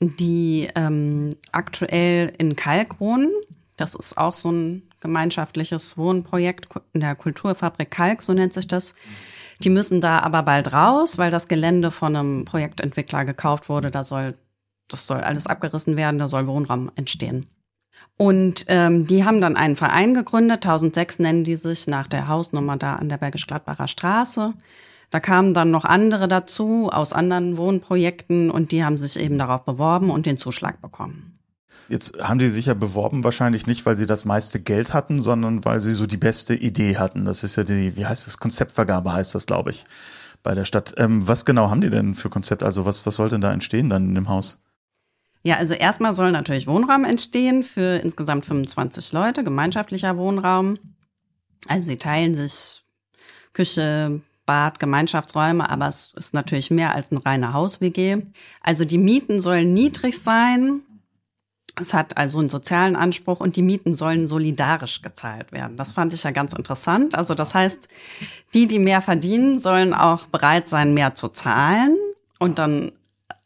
die 0.00 0.68
ähm, 0.74 1.30
aktuell 1.52 2.32
in 2.38 2.54
Kalk 2.54 3.00
wohnen. 3.00 3.30
Das 3.76 3.94
ist 3.94 4.16
auch 4.16 4.34
so 4.34 4.50
ein 4.50 4.82
gemeinschaftliches 5.00 5.98
Wohnprojekt 5.98 6.68
in 6.92 7.00
der 7.00 7.14
Kulturfabrik 7.14 7.90
Kalk, 7.90 8.22
so 8.22 8.32
nennt 8.32 8.52
sich 8.52 8.68
das. 8.68 8.94
Die 9.62 9.70
müssen 9.70 10.00
da 10.00 10.20
aber 10.20 10.42
bald 10.42 10.72
raus, 10.72 11.18
weil 11.18 11.30
das 11.30 11.48
Gelände 11.48 11.90
von 11.90 12.14
einem 12.14 12.44
Projektentwickler 12.44 13.24
gekauft 13.24 13.68
wurde. 13.68 13.90
Da 13.90 14.04
soll, 14.04 14.34
das 14.88 15.06
soll 15.06 15.20
alles 15.20 15.46
abgerissen 15.46 15.96
werden, 15.96 16.18
da 16.18 16.28
soll 16.28 16.46
Wohnraum 16.46 16.90
entstehen. 16.94 17.46
Und 18.16 18.64
ähm, 18.68 19.06
die 19.06 19.24
haben 19.24 19.40
dann 19.40 19.56
einen 19.56 19.76
Verein 19.76 20.14
gegründet, 20.14 20.64
1006 20.64 21.18
nennen 21.18 21.44
die 21.44 21.56
sich, 21.56 21.86
nach 21.86 22.06
der 22.06 22.28
Hausnummer 22.28 22.76
da 22.76 22.96
an 22.96 23.08
der 23.08 23.18
Bergisch-Gladbacher 23.18 23.88
Straße. 23.88 24.54
Da 25.10 25.20
kamen 25.20 25.54
dann 25.54 25.70
noch 25.70 25.84
andere 25.84 26.26
dazu 26.26 26.90
aus 26.90 27.12
anderen 27.12 27.56
Wohnprojekten 27.56 28.50
und 28.50 28.72
die 28.72 28.84
haben 28.84 28.98
sich 28.98 29.18
eben 29.18 29.38
darauf 29.38 29.64
beworben 29.64 30.10
und 30.10 30.26
den 30.26 30.36
Zuschlag 30.36 30.80
bekommen. 30.80 31.38
Jetzt 31.88 32.18
haben 32.20 32.40
die 32.40 32.48
sich 32.48 32.66
ja 32.66 32.74
beworben, 32.74 33.22
wahrscheinlich 33.22 33.66
nicht, 33.68 33.86
weil 33.86 33.96
sie 33.96 34.06
das 34.06 34.24
meiste 34.24 34.60
Geld 34.60 34.92
hatten, 34.92 35.20
sondern 35.20 35.64
weil 35.64 35.80
sie 35.80 35.92
so 35.92 36.06
die 36.06 36.16
beste 36.16 36.54
Idee 36.54 36.96
hatten. 36.96 37.24
Das 37.24 37.44
ist 37.44 37.54
ja 37.54 37.62
die, 37.62 37.96
wie 37.96 38.06
heißt 38.06 38.26
das, 38.26 38.38
Konzeptvergabe 38.38 39.12
heißt 39.12 39.34
das, 39.34 39.46
glaube 39.46 39.70
ich, 39.70 39.84
bei 40.42 40.54
der 40.54 40.64
Stadt. 40.64 40.94
Ähm, 40.96 41.28
was 41.28 41.44
genau 41.44 41.70
haben 41.70 41.80
die 41.80 41.90
denn 41.90 42.14
für 42.14 42.28
Konzept? 42.28 42.64
Also 42.64 42.86
was, 42.86 43.06
was 43.06 43.14
soll 43.14 43.28
denn 43.28 43.40
da 43.40 43.52
entstehen 43.52 43.88
dann 43.88 44.08
in 44.08 44.14
dem 44.16 44.28
Haus? 44.28 44.58
Ja, 45.46 45.58
also 45.58 45.74
erstmal 45.74 46.12
soll 46.12 46.32
natürlich 46.32 46.66
Wohnraum 46.66 47.04
entstehen 47.04 47.62
für 47.62 48.00
insgesamt 48.02 48.46
25 48.46 49.12
Leute, 49.12 49.44
gemeinschaftlicher 49.44 50.16
Wohnraum. 50.16 50.76
Also 51.68 51.86
sie 51.86 51.98
teilen 51.98 52.34
sich 52.34 52.82
Küche, 53.52 54.20
Bad, 54.44 54.80
Gemeinschaftsräume, 54.80 55.70
aber 55.70 55.86
es 55.86 56.14
ist 56.14 56.34
natürlich 56.34 56.72
mehr 56.72 56.96
als 56.96 57.12
ein 57.12 57.18
reiner 57.18 57.52
Haus-WG. 57.52 58.22
Also 58.60 58.84
die 58.84 58.98
Mieten 58.98 59.38
sollen 59.38 59.72
niedrig 59.72 60.20
sein. 60.20 60.80
Es 61.80 61.94
hat 61.94 62.16
also 62.16 62.40
einen 62.40 62.48
sozialen 62.48 62.96
Anspruch 62.96 63.38
und 63.38 63.54
die 63.54 63.62
Mieten 63.62 63.94
sollen 63.94 64.26
solidarisch 64.26 65.00
gezahlt 65.00 65.52
werden. 65.52 65.76
Das 65.76 65.92
fand 65.92 66.12
ich 66.12 66.24
ja 66.24 66.32
ganz 66.32 66.54
interessant. 66.54 67.14
Also 67.14 67.36
das 67.36 67.54
heißt, 67.54 67.86
die, 68.52 68.66
die 68.66 68.80
mehr 68.80 69.00
verdienen, 69.00 69.60
sollen 69.60 69.94
auch 69.94 70.26
bereit 70.26 70.68
sein, 70.68 70.92
mehr 70.92 71.14
zu 71.14 71.28
zahlen. 71.28 71.96
Und 72.40 72.58
dann 72.58 72.90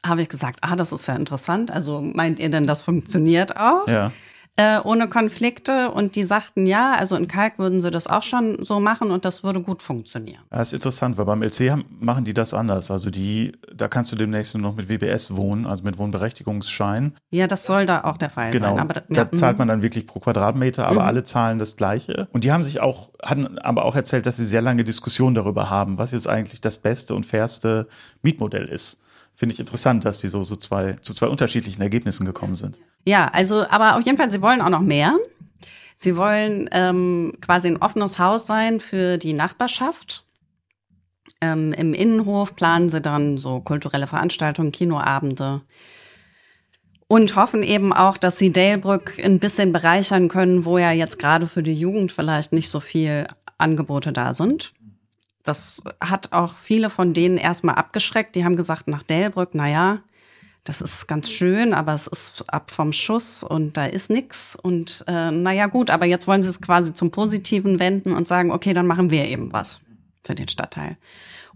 habe 0.04 0.22
ich 0.22 0.28
gesagt, 0.28 0.60
ah, 0.62 0.76
das 0.76 0.92
ist 0.92 1.06
ja 1.06 1.16
interessant. 1.16 1.70
Also 1.70 2.00
meint 2.00 2.38
ihr 2.38 2.50
denn, 2.50 2.66
das 2.66 2.80
funktioniert 2.80 3.56
auch? 3.56 3.86
Ja 3.86 4.12
äh, 4.60 4.78
ohne 4.82 5.08
Konflikte. 5.08 5.90
Und 5.90 6.16
die 6.16 6.22
sagten, 6.22 6.66
ja, 6.66 6.94
also 6.98 7.16
in 7.16 7.28
Kalk 7.28 7.58
würden 7.58 7.80
sie 7.80 7.90
das 7.90 8.06
auch 8.06 8.22
schon 8.22 8.64
so 8.64 8.80
machen 8.80 9.10
und 9.10 9.24
das 9.24 9.42
würde 9.42 9.60
gut 9.62 9.82
funktionieren. 9.82 10.42
Das 10.50 10.68
ist 10.68 10.74
interessant, 10.74 11.16
weil 11.16 11.24
beim 11.24 11.42
LC 11.42 11.70
haben, 11.70 11.84
machen 11.98 12.24
die 12.24 12.34
das 12.34 12.52
anders. 12.52 12.90
Also 12.90 13.10
die, 13.10 13.52
da 13.74 13.88
kannst 13.88 14.12
du 14.12 14.16
demnächst 14.16 14.54
nur 14.54 14.62
noch 14.62 14.76
mit 14.76 14.88
WBS 14.88 15.34
wohnen, 15.34 15.66
also 15.66 15.84
mit 15.84 15.98
Wohnberechtigungsschein. 15.98 17.14
Ja, 17.30 17.46
das 17.46 17.64
soll 17.64 17.86
da 17.86 18.04
auch 18.04 18.18
der 18.18 18.30
Fall 18.30 18.50
genau. 18.50 18.76
sein. 18.76 18.78
Aber, 18.78 18.94
da 19.08 19.22
ja, 19.22 19.32
zahlt 19.32 19.56
mhm. 19.56 19.60
man 19.60 19.68
dann 19.68 19.82
wirklich 19.82 20.06
pro 20.06 20.20
Quadratmeter, 20.20 20.86
aber 20.86 21.02
mhm. 21.02 21.08
alle 21.08 21.24
zahlen 21.24 21.58
das 21.58 21.76
Gleiche. 21.76 22.28
Und 22.32 22.44
die 22.44 22.52
haben 22.52 22.64
sich 22.64 22.80
auch, 22.80 23.10
hatten 23.22 23.58
aber 23.58 23.84
auch 23.84 23.96
erzählt, 23.96 24.26
dass 24.26 24.36
sie 24.36 24.44
sehr 24.44 24.62
lange 24.62 24.84
Diskussionen 24.84 25.34
darüber 25.34 25.70
haben, 25.70 25.98
was 25.98 26.12
jetzt 26.12 26.28
eigentlich 26.28 26.60
das 26.60 26.78
beste 26.78 27.14
und 27.14 27.24
fairste 27.24 27.88
Mietmodell 28.22 28.68
ist 28.68 28.98
finde 29.40 29.54
ich 29.54 29.60
interessant, 29.60 30.04
dass 30.04 30.18
die 30.18 30.28
so, 30.28 30.44
so 30.44 30.54
zwei, 30.54 30.98
zu 31.00 31.14
zwei 31.14 31.26
unterschiedlichen 31.26 31.80
Ergebnissen 31.80 32.26
gekommen 32.26 32.56
sind. 32.56 32.78
Ja, 33.06 33.28
also, 33.28 33.66
aber 33.70 33.96
auf 33.96 34.04
jeden 34.04 34.18
Fall, 34.18 34.30
sie 34.30 34.42
wollen 34.42 34.60
auch 34.60 34.68
noch 34.68 34.82
mehr. 34.82 35.16
Sie 35.94 36.14
wollen 36.14 36.68
ähm, 36.72 37.32
quasi 37.40 37.68
ein 37.68 37.78
offenes 37.78 38.18
Haus 38.18 38.44
sein 38.44 38.80
für 38.80 39.16
die 39.16 39.32
Nachbarschaft. 39.32 40.26
Ähm, 41.40 41.72
Im 41.72 41.94
Innenhof 41.94 42.54
planen 42.54 42.90
sie 42.90 43.00
dann 43.00 43.38
so 43.38 43.60
kulturelle 43.60 44.06
Veranstaltungen, 44.06 44.72
Kinoabende 44.72 45.62
und 47.08 47.34
hoffen 47.34 47.62
eben 47.62 47.94
auch, 47.94 48.18
dass 48.18 48.36
sie 48.36 48.52
Dalebrück 48.52 49.18
ein 49.24 49.38
bisschen 49.38 49.72
bereichern 49.72 50.28
können, 50.28 50.66
wo 50.66 50.76
ja 50.76 50.92
jetzt 50.92 51.18
gerade 51.18 51.46
für 51.46 51.62
die 51.62 51.72
Jugend 51.72 52.12
vielleicht 52.12 52.52
nicht 52.52 52.68
so 52.68 52.80
viel 52.80 53.26
Angebote 53.56 54.12
da 54.12 54.34
sind 54.34 54.74
das 55.50 55.82
hat 56.00 56.32
auch 56.32 56.54
viele 56.62 56.90
von 56.90 57.12
denen 57.12 57.36
erstmal 57.36 57.74
abgeschreckt. 57.74 58.36
Die 58.36 58.44
haben 58.44 58.54
gesagt, 58.54 58.86
nach 58.86 59.02
Delbrück, 59.02 59.50
na 59.52 59.68
ja, 59.68 59.98
das 60.62 60.80
ist 60.80 61.08
ganz 61.08 61.28
schön, 61.28 61.74
aber 61.74 61.92
es 61.92 62.06
ist 62.06 62.44
ab 62.46 62.70
vom 62.70 62.92
Schuss 62.92 63.42
und 63.42 63.76
da 63.76 63.86
ist 63.86 64.10
nix. 64.10 64.54
Und 64.54 65.04
äh, 65.08 65.32
naja, 65.32 65.66
gut, 65.66 65.90
aber 65.90 66.06
jetzt 66.06 66.28
wollen 66.28 66.44
sie 66.44 66.50
es 66.50 66.60
quasi 66.60 66.94
zum 66.94 67.10
Positiven 67.10 67.80
wenden 67.80 68.12
und 68.12 68.28
sagen, 68.28 68.52
okay, 68.52 68.72
dann 68.72 68.86
machen 68.86 69.10
wir 69.10 69.24
eben 69.24 69.52
was 69.52 69.80
für 70.22 70.36
den 70.36 70.46
Stadtteil. 70.46 70.96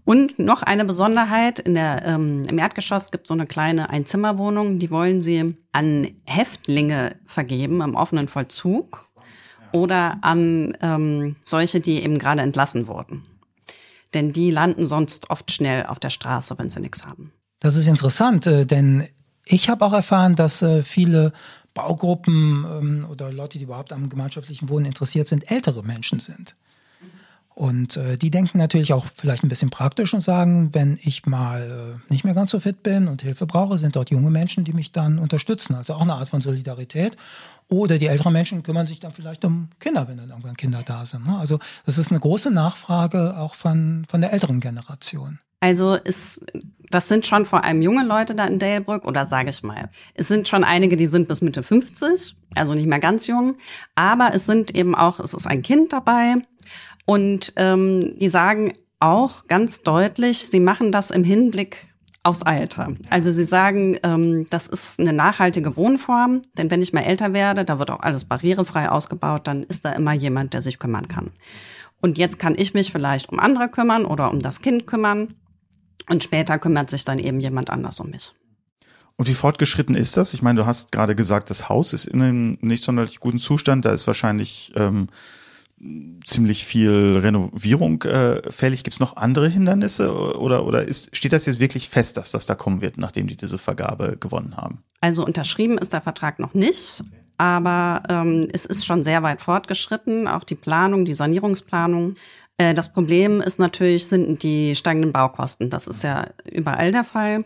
Und 0.03 0.39
noch 0.39 0.61
eine 0.61 0.83
Besonderheit, 0.83 1.59
in 1.59 1.75
der, 1.75 2.05
ähm, 2.05 2.43
im 2.49 2.59
Erdgeschoss 2.59 3.11
gibt 3.11 3.23
es 3.23 3.27
so 3.29 3.33
eine 3.33 3.47
kleine 3.47 3.89
Einzimmerwohnung, 3.89 4.77
die 4.77 4.91
wollen 4.91 5.21
sie 5.21 5.55
an 5.71 6.09
Häftlinge 6.25 7.15
vergeben 7.25 7.79
im 7.79 7.95
offenen 7.95 8.27
Vollzug 8.27 9.07
oder 9.71 10.17
an 10.21 10.77
ähm, 10.81 11.37
solche, 11.45 11.79
die 11.79 12.03
eben 12.03 12.19
gerade 12.19 12.41
entlassen 12.41 12.87
wurden 12.87 13.23
denn 14.15 14.33
die 14.33 14.49
landen 14.49 14.87
sonst 14.87 15.29
oft 15.29 15.51
schnell 15.51 15.85
auf 15.85 15.99
der 15.99 16.09
Straße, 16.09 16.57
wenn 16.57 16.69
sie 16.69 16.79
nichts 16.79 17.05
haben. 17.05 17.31
Das 17.59 17.75
ist 17.75 17.87
interessant, 17.87 18.47
äh, 18.47 18.65
denn 18.65 19.07
ich 19.45 19.69
habe 19.69 19.85
auch 19.85 19.93
erfahren, 19.93 20.35
dass 20.35 20.61
äh, 20.61 20.81
viele 20.81 21.33
Baugruppen 21.73 22.65
ähm, 22.67 23.07
oder 23.09 23.31
Leute, 23.31 23.59
die 23.59 23.65
überhaupt 23.65 23.93
am 23.93 24.09
gemeinschaftlichen 24.09 24.69
Wohnen 24.69 24.85
interessiert 24.85 25.27
sind, 25.27 25.51
ältere 25.51 25.83
Menschen 25.83 26.19
sind. 26.19 26.55
Und 27.55 27.95
äh, 27.95 28.17
die 28.17 28.31
denken 28.31 28.57
natürlich 28.57 28.91
auch 28.91 29.05
vielleicht 29.15 29.43
ein 29.43 29.47
bisschen 29.47 29.69
praktisch 29.69 30.13
und 30.13 30.19
sagen, 30.19 30.73
wenn 30.73 30.99
ich 31.01 31.25
mal 31.25 31.95
äh, 31.95 32.13
nicht 32.13 32.25
mehr 32.25 32.33
ganz 32.33 32.51
so 32.51 32.59
fit 32.59 32.83
bin 32.83 33.07
und 33.07 33.21
Hilfe 33.21 33.45
brauche, 33.45 33.77
sind 33.77 33.95
dort 33.95 34.11
junge 34.11 34.29
Menschen, 34.29 34.65
die 34.65 34.73
mich 34.73 34.91
dann 34.91 35.17
unterstützen. 35.17 35.73
Also 35.73 35.93
auch 35.93 36.01
eine 36.01 36.15
Art 36.15 36.27
von 36.27 36.41
Solidarität. 36.41 37.15
Oder 37.69 37.97
die 37.97 38.07
älteren 38.07 38.33
Menschen 38.33 38.61
kümmern 38.61 38.87
sich 38.87 38.99
dann 38.99 39.13
vielleicht 39.13 39.45
um 39.45 39.69
Kinder, 39.79 40.05
wenn 40.09 40.17
dann 40.17 40.29
irgendwann 40.29 40.57
Kinder 40.57 40.83
da 40.85 41.05
sind. 41.05 41.25
Ne? 41.25 41.37
Also 41.37 41.59
das 41.85 41.97
ist 41.97 42.11
eine 42.11 42.19
große 42.19 42.51
Nachfrage 42.51 43.37
auch 43.37 43.55
von, 43.55 44.05
von 44.09 44.19
der 44.19 44.33
älteren 44.33 44.59
Generation. 44.59 45.39
Also 45.61 45.93
ist, 45.93 46.45
das 46.91 47.07
sind 47.07 47.25
schon 47.25 47.45
vor 47.45 47.63
allem 47.63 47.81
junge 47.81 48.05
Leute 48.05 48.35
da 48.35 48.45
in 48.45 48.59
Dalebrück 48.59 49.05
oder 49.05 49.25
sage 49.25 49.49
ich 49.49 49.63
mal, 49.63 49.89
es 50.13 50.27
sind 50.27 50.49
schon 50.49 50.65
einige, 50.65 50.97
die 50.97 51.07
sind 51.07 51.29
bis 51.29 51.41
Mitte 51.41 51.63
50, 51.63 52.35
also 52.53 52.73
nicht 52.73 52.87
mehr 52.87 52.99
ganz 52.99 53.27
jung, 53.27 53.55
aber 53.95 54.31
es 54.35 54.45
sind 54.45 54.75
eben 54.75 54.93
auch, 54.93 55.19
es 55.19 55.33
ist 55.33 55.47
ein 55.47 55.63
Kind 55.63 55.93
dabei 55.93 56.35
und 57.05 57.53
ähm, 57.55 58.17
die 58.17 58.29
sagen 58.29 58.73
auch 58.99 59.47
ganz 59.47 59.81
deutlich, 59.83 60.47
sie 60.47 60.59
machen 60.59 60.91
das 60.91 61.11
im 61.11 61.23
Hinblick 61.23 61.93
aufs 62.23 62.41
Alter. 62.41 62.95
Also 63.11 63.31
sie 63.31 63.43
sagen, 63.43 63.97
ähm, 64.03 64.47
das 64.49 64.65
ist 64.65 64.99
eine 64.99 65.13
nachhaltige 65.13 65.75
Wohnform, 65.77 66.41
denn 66.57 66.71
wenn 66.71 66.81
ich 66.81 66.91
mal 66.91 67.01
älter 67.01 67.33
werde, 67.33 67.65
da 67.65 67.77
wird 67.77 67.91
auch 67.91 67.99
alles 67.99 68.25
barrierefrei 68.25 68.89
ausgebaut, 68.89 69.47
dann 69.47 69.63
ist 69.63 69.85
da 69.85 69.91
immer 69.91 70.13
jemand, 70.13 70.53
der 70.53 70.63
sich 70.63 70.79
kümmern 70.79 71.07
kann. 71.07 71.31
Und 72.01 72.17
jetzt 72.17 72.39
kann 72.39 72.55
ich 72.57 72.73
mich 72.73 72.91
vielleicht 72.91 73.31
um 73.31 73.39
andere 73.39 73.69
kümmern 73.69 74.05
oder 74.05 74.31
um 74.31 74.39
das 74.39 74.61
Kind 74.61 74.87
kümmern 74.87 75.35
und 76.09 76.23
später 76.23 76.57
kümmert 76.57 76.89
sich 76.89 77.03
dann 77.03 77.19
eben 77.19 77.39
jemand 77.39 77.69
anders 77.69 77.99
um 77.99 78.09
mich. 78.09 78.33
Und 79.17 79.27
wie 79.27 79.33
fortgeschritten 79.33 79.95
ist 79.95 80.17
das? 80.17 80.33
Ich 80.33 80.41
meine, 80.41 80.59
du 80.59 80.65
hast 80.65 80.91
gerade 80.91 81.15
gesagt, 81.15 81.49
das 81.49 81.69
Haus 81.69 81.93
ist 81.93 82.05
in 82.05 82.21
einem 82.21 82.57
nicht 82.61 82.83
sonderlich 82.83 83.19
guten 83.19 83.37
Zustand. 83.37 83.85
Da 83.85 83.93
ist 83.93 84.07
wahrscheinlich 84.07 84.73
ähm, 84.75 85.07
ziemlich 86.23 86.65
viel 86.65 87.19
Renovierung 87.21 88.01
äh, 88.03 88.41
fällig. 88.51 88.83
Gibt 88.83 88.93
es 88.93 88.99
noch 88.99 89.17
andere 89.17 89.49
Hindernisse 89.49 90.37
oder, 90.37 90.65
oder 90.65 90.83
ist, 90.83 91.15
steht 91.15 91.33
das 91.33 91.45
jetzt 91.45 91.59
wirklich 91.59 91.89
fest, 91.89 92.17
dass 92.17 92.31
das 92.31 92.45
da 92.45 92.55
kommen 92.55 92.81
wird, 92.81 92.97
nachdem 92.97 93.27
die 93.27 93.35
diese 93.35 93.57
Vergabe 93.57 94.17
gewonnen 94.17 94.55
haben? 94.55 94.83
Also 95.01 95.25
unterschrieben 95.25 95.77
ist 95.77 95.93
der 95.93 96.01
Vertrag 96.01 96.39
noch 96.39 96.53
nicht, 96.53 97.03
aber 97.37 98.03
ähm, 98.09 98.47
es 98.53 98.65
ist 98.65 98.85
schon 98.85 99.03
sehr 99.03 99.21
weit 99.21 99.41
fortgeschritten, 99.41 100.27
auch 100.27 100.45
die 100.45 100.55
Planung, 100.55 101.03
die 101.03 101.13
Sanierungsplanung. 101.13 102.15
Äh, 102.57 102.73
das 102.73 102.93
Problem 102.93 103.41
ist 103.41 103.59
natürlich, 103.59 104.07
sind 104.07 104.43
die 104.43 104.75
steigenden 104.75 105.11
Baukosten. 105.11 105.69
Das 105.69 105.87
ist 105.87 106.03
ja 106.03 106.27
überall 106.49 106.91
der 106.91 107.03
Fall. 107.03 107.43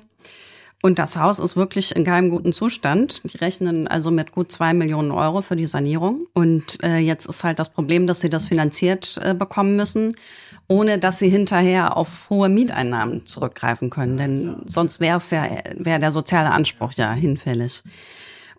Und 0.82 0.98
das 0.98 1.18
Haus 1.18 1.40
ist 1.40 1.58
wirklich 1.58 1.94
in 1.94 2.06
keinem 2.06 2.30
guten 2.30 2.54
Zustand. 2.54 3.22
Die 3.26 3.38
rechnen 3.38 3.88
also 3.88 4.12
mit 4.12 4.32
gut 4.32 4.50
zwei 4.50 4.74
Millionen 4.74 5.12
Euro 5.12 5.42
für 5.42 5.58
die 5.58 5.66
Sanierung. 5.66 6.28
Und 6.34 6.82
äh, 6.84 7.00
jetzt 7.00 7.26
ist 7.26 7.44
halt 7.44 7.60
das 7.60 7.70
Problem, 7.70 8.08
dass 8.08 8.22
sie 8.22 8.30
das 8.30 8.46
finanziert 8.46 9.20
äh, 9.22 9.34
bekommen 9.34 9.76
müssen, 9.76 10.16
ohne 10.70 10.98
dass 10.98 11.20
sie 11.20 11.28
hinterher 11.28 11.98
auf 11.98 12.30
hohe 12.30 12.48
Mieteinnahmen 12.48 13.26
zurückgreifen 13.26 13.90
können. 13.90 14.18
Denn 14.18 14.56
sonst 14.66 15.02
wäre 15.02 15.18
es 15.18 15.32
ja, 15.32 15.50
wäre 15.76 16.00
der 16.00 16.14
soziale 16.14 16.52
Anspruch 16.52 16.94
ja 16.94 17.12
hinfällig. 17.12 17.84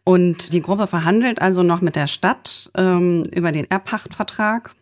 Und 0.04 0.52
die 0.52 0.60
Gruppe 0.60 0.86
verhandelt 0.86 1.40
also 1.40 1.62
noch 1.62 1.80
mit 1.80 1.96
der 1.96 2.06
Stadt 2.06 2.70
ähm, 2.76 3.24
über 3.32 3.50
den 3.50 3.70
Erbpachtvertrag. 3.70 4.74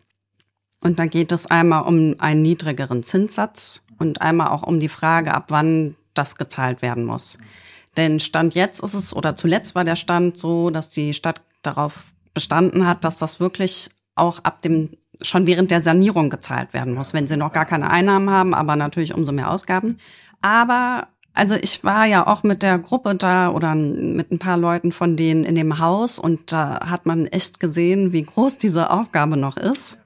Und 0.81 0.99
da 0.99 1.05
geht 1.05 1.31
es 1.31 1.45
einmal 1.45 1.83
um 1.83 2.15
einen 2.19 2.41
niedrigeren 2.41 3.03
Zinssatz 3.03 3.85
und 3.97 4.21
einmal 4.21 4.49
auch 4.49 4.63
um 4.63 4.79
die 4.79 4.87
Frage, 4.89 5.33
ab 5.33 5.45
wann 5.49 5.95
das 6.13 6.35
gezahlt 6.35 6.81
werden 6.81 7.03
muss. 7.05 7.37
Denn 7.97 8.19
Stand 8.19 8.55
jetzt 8.55 8.83
ist 8.83 8.93
es, 8.93 9.15
oder 9.15 9.35
zuletzt 9.35 9.75
war 9.75 9.83
der 9.83 9.95
Stand 9.95 10.37
so, 10.37 10.69
dass 10.69 10.89
die 10.89 11.13
Stadt 11.13 11.41
darauf 11.61 12.13
bestanden 12.33 12.87
hat, 12.87 13.03
dass 13.03 13.17
das 13.17 13.39
wirklich 13.39 13.89
auch 14.15 14.39
ab 14.43 14.61
dem, 14.61 14.91
schon 15.21 15.47
während 15.47 15.71
der 15.71 15.81
Sanierung 15.81 16.29
gezahlt 16.29 16.73
werden 16.73 16.93
muss, 16.93 17.13
wenn 17.13 17.27
sie 17.27 17.37
noch 17.37 17.51
gar 17.51 17.65
keine 17.65 17.89
Einnahmen 17.89 18.29
haben, 18.29 18.53
aber 18.53 18.75
natürlich 18.75 19.13
umso 19.13 19.31
mehr 19.31 19.51
Ausgaben. 19.51 19.97
Aber 20.41 21.07
Also 21.33 21.55
ich 21.55 21.83
war 21.83 22.05
ja 22.05 22.27
auch 22.27 22.43
mit 22.43 22.63
der 22.63 22.79
Gruppe 22.79 23.15
da 23.15 23.51
oder 23.51 23.75
mit 23.75 24.31
ein 24.31 24.39
paar 24.39 24.57
Leuten 24.57 24.91
von 24.91 25.15
denen 25.15 25.45
in 25.45 25.55
dem 25.55 25.79
Haus 25.79 26.19
und 26.19 26.51
da 26.51 26.89
hat 26.89 27.05
man 27.05 27.27
echt 27.27 27.59
gesehen, 27.59 28.11
wie 28.11 28.23
groß 28.23 28.57
diese 28.57 28.89
Aufgabe 28.89 29.37
noch 29.37 29.55
ist. 29.55 29.99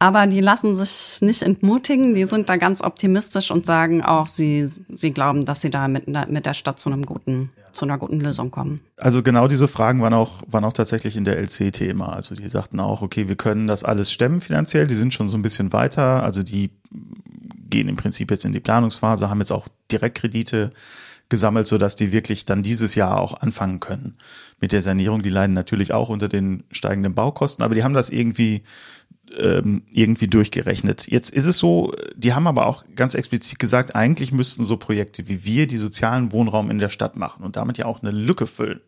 Aber 0.00 0.28
die 0.28 0.40
lassen 0.40 0.76
sich 0.76 1.20
nicht 1.22 1.42
entmutigen, 1.42 2.14
die 2.14 2.24
sind 2.24 2.48
da 2.48 2.56
ganz 2.56 2.82
optimistisch 2.82 3.50
und 3.50 3.66
sagen 3.66 4.02
auch, 4.02 4.28
sie, 4.28 4.62
sie 4.62 5.10
glauben, 5.10 5.44
dass 5.44 5.60
sie 5.60 5.70
da 5.70 5.88
mit, 5.88 6.06
mit 6.06 6.46
der 6.46 6.54
Stadt 6.54 6.78
zu 6.78 6.88
einem 6.88 7.04
guten, 7.04 7.50
zu 7.72 7.84
einer 7.84 7.98
guten 7.98 8.20
Lösung 8.20 8.52
kommen. 8.52 8.80
Also 8.96 9.24
genau 9.24 9.48
diese 9.48 9.66
Fragen 9.66 10.00
waren 10.00 10.14
auch, 10.14 10.42
waren 10.46 10.64
auch 10.64 10.72
tatsächlich 10.72 11.16
in 11.16 11.24
der 11.24 11.38
LC 11.38 11.72
Thema. 11.72 12.12
Also 12.12 12.36
die 12.36 12.48
sagten 12.48 12.78
auch, 12.78 13.02
okay, 13.02 13.28
wir 13.28 13.34
können 13.34 13.66
das 13.66 13.82
alles 13.82 14.12
stemmen 14.12 14.40
finanziell, 14.40 14.86
die 14.86 14.94
sind 14.94 15.12
schon 15.12 15.26
so 15.26 15.36
ein 15.36 15.42
bisschen 15.42 15.72
weiter, 15.72 16.22
also 16.22 16.44
die 16.44 16.70
gehen 17.68 17.88
im 17.88 17.96
Prinzip 17.96 18.30
jetzt 18.30 18.44
in 18.44 18.52
die 18.52 18.60
Planungsphase, 18.60 19.28
haben 19.28 19.40
jetzt 19.40 19.52
auch 19.52 19.66
Direktkredite 19.90 20.70
gesammelt, 21.28 21.66
so 21.66 21.76
dass 21.76 21.96
die 21.96 22.12
wirklich 22.12 22.46
dann 22.46 22.62
dieses 22.62 22.94
Jahr 22.94 23.20
auch 23.20 23.40
anfangen 23.40 23.80
können 23.80 24.16
mit 24.60 24.72
der 24.72 24.80
Sanierung. 24.80 25.22
Die 25.22 25.28
leiden 25.28 25.52
natürlich 25.52 25.92
auch 25.92 26.08
unter 26.08 26.28
den 26.28 26.64
steigenden 26.70 27.14
Baukosten, 27.14 27.62
aber 27.64 27.74
die 27.74 27.84
haben 27.84 27.92
das 27.94 28.10
irgendwie 28.10 28.62
ähm, 29.38 29.82
irgendwie 29.90 30.26
durchgerechnet. 30.26 31.10
Jetzt 31.10 31.30
ist 31.30 31.46
es 31.46 31.58
so, 31.58 31.92
die 32.16 32.34
haben 32.34 32.46
aber 32.46 32.66
auch 32.66 32.84
ganz 32.94 33.14
explizit 33.14 33.58
gesagt, 33.58 33.94
eigentlich 33.94 34.32
müssten 34.32 34.64
so 34.64 34.76
Projekte 34.76 35.28
wie 35.28 35.44
wir 35.44 35.66
die 35.66 35.78
sozialen 35.78 36.32
Wohnraum 36.32 36.70
in 36.70 36.78
der 36.78 36.88
Stadt 36.88 37.16
machen 37.16 37.44
und 37.44 37.56
damit 37.56 37.78
ja 37.78 37.86
auch 37.86 38.02
eine 38.02 38.10
Lücke 38.10 38.46
füllen 38.46 38.80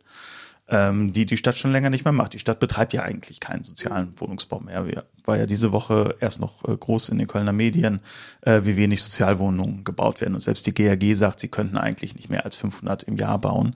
ähm, 0.71 1.13
die 1.13 1.27
die 1.27 1.37
Stadt 1.37 1.57
schon 1.57 1.73
länger 1.73 1.91
nicht 1.91 2.05
mehr 2.05 2.13
macht. 2.13 2.33
Die 2.33 2.39
Stadt 2.39 2.61
betreibt 2.61 2.93
ja 2.93 3.03
eigentlich 3.03 3.41
keinen 3.41 3.65
sozialen 3.65 4.15
Wohnungsbau 4.17 4.61
mehr. 4.61 4.87
Wir, 4.87 5.05
war 5.25 5.37
ja 5.37 5.47
diese 5.47 5.73
Woche 5.73 6.17
erst 6.21 6.41
noch 6.41 6.67
äh, 6.67 6.77
groß 6.77 7.11
in 7.11 7.19
den 7.19 7.27
Kölner 7.27 7.53
Medien, 7.53 8.01
äh, 8.43 8.61
wie 8.65 8.77
wenig 8.77 9.03
Sozialwohnungen 9.03 9.85
gebaut 9.85 10.21
werden. 10.21 10.35
Und 10.35 10.41
selbst 10.41 10.67
die 10.67 10.75
GAG 10.75 11.15
sagt, 11.15 11.41
sie 11.41 11.49
könnten 11.49 11.77
eigentlich 11.77 12.15
nicht 12.15 12.31
mehr 12.31 12.45
als 12.45 12.57
500 12.57 13.03
im 13.03 13.17
Jahr 13.17 13.39
bauen. 13.39 13.75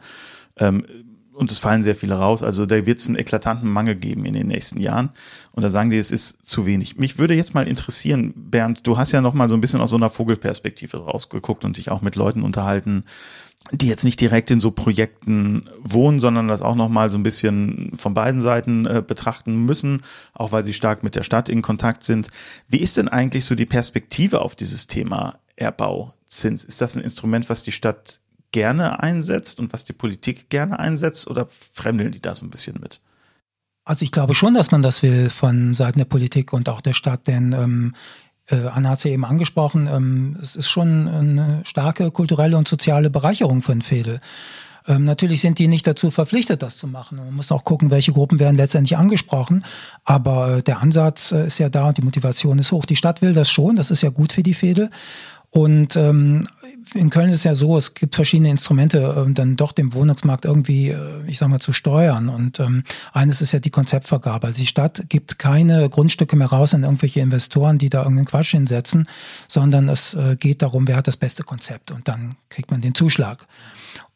Und 1.34 1.50
es 1.50 1.58
fallen 1.58 1.82
sehr 1.82 1.96
viele 1.96 2.14
raus. 2.14 2.42
Also 2.42 2.64
da 2.64 2.86
wird 2.86 2.98
es 2.98 3.08
einen 3.08 3.18
eklatanten 3.18 3.68
Mangel 3.68 3.96
geben 3.96 4.24
in 4.24 4.34
den 4.34 4.46
nächsten 4.46 4.80
Jahren. 4.80 5.10
Und 5.50 5.64
da 5.64 5.68
sagen 5.68 5.90
die, 5.90 5.98
es 5.98 6.12
ist 6.12 6.46
zu 6.46 6.64
wenig. 6.64 6.96
Mich 6.96 7.18
würde 7.18 7.34
jetzt 7.34 7.54
mal 7.54 7.66
interessieren, 7.66 8.32
Bernd, 8.36 8.86
du 8.86 8.98
hast 8.98 9.10
ja 9.10 9.20
noch 9.20 9.34
mal 9.34 9.48
so 9.48 9.56
ein 9.56 9.60
bisschen 9.60 9.80
aus 9.80 9.90
so 9.90 9.96
einer 9.96 10.10
Vogelperspektive 10.10 10.98
rausgeguckt 10.98 11.64
und 11.64 11.76
dich 11.76 11.90
auch 11.90 12.02
mit 12.02 12.14
Leuten 12.14 12.42
unterhalten, 12.42 13.04
die 13.72 13.88
jetzt 13.88 14.04
nicht 14.04 14.20
direkt 14.20 14.50
in 14.50 14.60
so 14.60 14.70
Projekten 14.70 15.64
wohnen, 15.80 16.20
sondern 16.20 16.48
das 16.48 16.62
auch 16.62 16.76
noch 16.76 16.88
mal 16.88 17.10
so 17.10 17.18
ein 17.18 17.22
bisschen 17.22 17.92
von 17.96 18.14
beiden 18.14 18.40
Seiten 18.40 18.86
äh, 18.86 19.02
betrachten 19.06 19.64
müssen, 19.64 20.02
auch 20.34 20.52
weil 20.52 20.64
sie 20.64 20.74
stark 20.74 21.02
mit 21.02 21.16
der 21.16 21.22
Stadt 21.22 21.48
in 21.48 21.62
Kontakt 21.62 22.02
sind. 22.02 22.28
Wie 22.68 22.80
ist 22.80 22.96
denn 22.96 23.08
eigentlich 23.08 23.44
so 23.44 23.54
die 23.54 23.66
Perspektive 23.66 24.42
auf 24.42 24.54
dieses 24.54 24.86
Thema 24.86 25.38
Erbauzins? 25.56 26.62
Ist 26.62 26.80
das 26.80 26.94
ein 26.94 27.02
Instrument, 27.02 27.48
was 27.48 27.62
die 27.62 27.72
Stadt 27.72 28.20
gerne 28.54 29.02
einsetzt 29.02 29.58
und 29.58 29.72
was 29.72 29.82
die 29.82 29.92
Politik 29.92 30.48
gerne 30.48 30.78
einsetzt 30.78 31.26
oder 31.26 31.48
fremdeln 31.48 32.12
die 32.12 32.22
da 32.22 32.36
so 32.36 32.46
ein 32.46 32.50
bisschen 32.50 32.78
mit? 32.80 33.00
Also 33.84 34.04
ich 34.04 34.12
glaube 34.12 34.32
schon, 34.32 34.54
dass 34.54 34.70
man 34.70 34.80
das 34.80 35.02
will 35.02 35.28
von 35.28 35.74
Seiten 35.74 35.98
der 35.98 36.04
Politik 36.04 36.52
und 36.52 36.68
auch 36.68 36.80
der 36.80 36.92
Stadt, 36.92 37.26
denn 37.26 37.52
ähm, 37.52 37.94
äh, 38.48 38.68
Anna 38.68 38.90
hat 38.90 38.98
es 38.98 39.04
ja 39.04 39.10
eben 39.10 39.24
angesprochen, 39.24 39.88
ähm, 39.92 40.36
es 40.40 40.54
ist 40.54 40.68
schon 40.68 41.08
eine 41.08 41.62
starke 41.64 42.12
kulturelle 42.12 42.56
und 42.56 42.68
soziale 42.68 43.10
Bereicherung 43.10 43.60
ein 43.66 43.82
Fädel. 43.82 44.20
Ähm, 44.86 45.04
natürlich 45.04 45.40
sind 45.40 45.58
die 45.58 45.66
nicht 45.66 45.86
dazu 45.86 46.10
verpflichtet, 46.12 46.62
das 46.62 46.76
zu 46.76 46.86
machen. 46.86 47.16
Man 47.16 47.34
muss 47.34 47.50
auch 47.50 47.64
gucken, 47.64 47.90
welche 47.90 48.12
Gruppen 48.12 48.38
werden 48.38 48.56
letztendlich 48.56 48.96
angesprochen. 48.96 49.64
Aber 50.04 50.58
äh, 50.58 50.62
der 50.62 50.80
Ansatz 50.80 51.32
äh, 51.32 51.46
ist 51.46 51.58
ja 51.58 51.70
da 51.70 51.88
und 51.88 51.96
die 51.96 52.02
Motivation 52.02 52.58
ist 52.58 52.70
hoch. 52.70 52.84
Die 52.84 52.96
Stadt 52.96 53.20
will 53.20 53.32
das 53.32 53.50
schon, 53.50 53.76
das 53.76 53.90
ist 53.90 54.02
ja 54.02 54.10
gut 54.10 54.32
für 54.32 54.42
die 54.42 54.54
Fädel. 54.54 54.90
Und 55.54 55.94
ähm, 55.94 56.48
in 56.94 57.10
Köln 57.10 57.28
ist 57.28 57.36
es 57.36 57.44
ja 57.44 57.54
so, 57.54 57.78
es 57.78 57.94
gibt 57.94 58.16
verschiedene 58.16 58.50
Instrumente, 58.50 59.24
äh, 59.28 59.32
dann 59.32 59.54
doch 59.54 59.70
den 59.70 59.94
Wohnungsmarkt 59.94 60.46
irgendwie, 60.46 60.88
äh, 60.88 61.22
ich 61.28 61.38
sag 61.38 61.46
mal, 61.46 61.60
zu 61.60 61.72
steuern. 61.72 62.28
Und 62.28 62.58
ähm, 62.58 62.82
eines 63.12 63.40
ist 63.40 63.52
ja 63.52 63.60
die 63.60 63.70
Konzeptvergabe. 63.70 64.48
Also 64.48 64.58
die 64.58 64.66
Stadt 64.66 65.04
gibt 65.08 65.38
keine 65.38 65.88
Grundstücke 65.88 66.34
mehr 66.34 66.48
raus 66.48 66.74
an 66.74 66.82
irgendwelche 66.82 67.20
Investoren, 67.20 67.78
die 67.78 67.88
da 67.88 67.98
irgendeinen 67.98 68.26
Quatsch 68.26 68.50
hinsetzen, 68.50 69.06
sondern 69.46 69.88
es 69.88 70.14
äh, 70.14 70.34
geht 70.34 70.60
darum, 70.60 70.88
wer 70.88 70.96
hat 70.96 71.06
das 71.06 71.16
beste 71.16 71.44
Konzept 71.44 71.92
und 71.92 72.08
dann 72.08 72.34
kriegt 72.48 72.72
man 72.72 72.80
den 72.80 72.96
Zuschlag. 72.96 73.46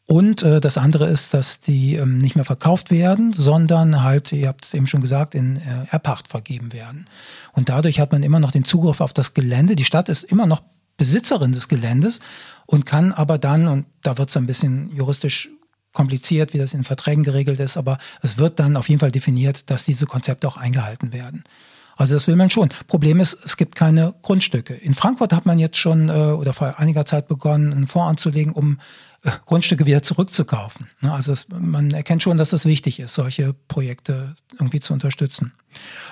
Und 0.07 0.43
äh, 0.43 0.59
das 0.59 0.77
andere 0.77 1.07
ist, 1.07 1.33
dass 1.33 1.61
die 1.61 1.95
ähm, 1.95 2.17
nicht 2.17 2.35
mehr 2.35 2.43
verkauft 2.43 2.91
werden, 2.91 3.31
sondern 3.31 4.03
halt, 4.03 4.33
ihr 4.33 4.49
habt 4.49 4.65
es 4.65 4.73
eben 4.73 4.87
schon 4.87 4.99
gesagt, 4.99 5.35
in 5.35 5.55
äh, 5.55 5.85
Erpacht 5.89 6.27
vergeben 6.27 6.73
werden. 6.73 7.05
Und 7.53 7.69
dadurch 7.69 8.01
hat 8.01 8.11
man 8.11 8.23
immer 8.23 8.41
noch 8.41 8.51
den 8.51 8.65
Zugriff 8.65 8.99
auf 8.99 9.13
das 9.13 9.33
Gelände. 9.33 9.77
Die 9.77 9.85
Stadt 9.85 10.09
ist 10.09 10.25
immer 10.25 10.45
noch 10.45 10.63
Besitzerin 10.99 11.53
des 11.53 11.67
Geländes 11.67 12.19
und 12.67 12.85
kann 12.85 13.13
aber 13.13 13.39
dann, 13.39 13.67
und 13.67 13.85
da 14.03 14.19
wird 14.19 14.29
es 14.29 14.37
ein 14.37 14.45
bisschen 14.45 14.95
juristisch 14.95 15.49
kompliziert, 15.93 16.53
wie 16.53 16.59
das 16.59 16.75
in 16.75 16.83
Verträgen 16.83 17.23
geregelt 17.23 17.59
ist, 17.59 17.77
aber 17.77 17.97
es 18.21 18.37
wird 18.37 18.59
dann 18.59 18.77
auf 18.77 18.89
jeden 18.89 18.99
Fall 18.99 19.11
definiert, 19.11 19.71
dass 19.71 19.85
diese 19.85 20.05
Konzepte 20.05 20.47
auch 20.47 20.57
eingehalten 20.57 21.11
werden. 21.11 21.43
Also 21.97 22.13
das 22.13 22.27
will 22.27 22.35
man 22.35 22.49
schon. 22.49 22.69
Problem 22.87 23.19
ist, 23.19 23.37
es 23.43 23.57
gibt 23.57 23.75
keine 23.75 24.13
Grundstücke. 24.21 24.73
In 24.73 24.93
Frankfurt 24.93 25.33
hat 25.33 25.45
man 25.45 25.57
jetzt 25.57 25.77
schon 25.77 26.09
äh, 26.09 26.11
oder 26.11 26.53
vor 26.53 26.79
einiger 26.79 27.05
Zeit 27.05 27.27
begonnen, 27.27 27.73
einen 27.73 27.87
Fonds 27.87 28.09
anzulegen, 28.11 28.53
um 28.53 28.79
Grundstücke 29.45 29.85
wieder 29.85 30.01
zurückzukaufen. 30.01 30.87
Ne, 31.01 31.11
also 31.11 31.31
es, 31.31 31.47
man 31.49 31.91
erkennt 31.91 32.23
schon, 32.23 32.37
dass 32.37 32.53
es 32.53 32.65
wichtig 32.65 32.99
ist, 32.99 33.13
solche 33.13 33.53
Projekte 33.67 34.35
irgendwie 34.53 34.79
zu 34.79 34.93
unterstützen. 34.93 35.51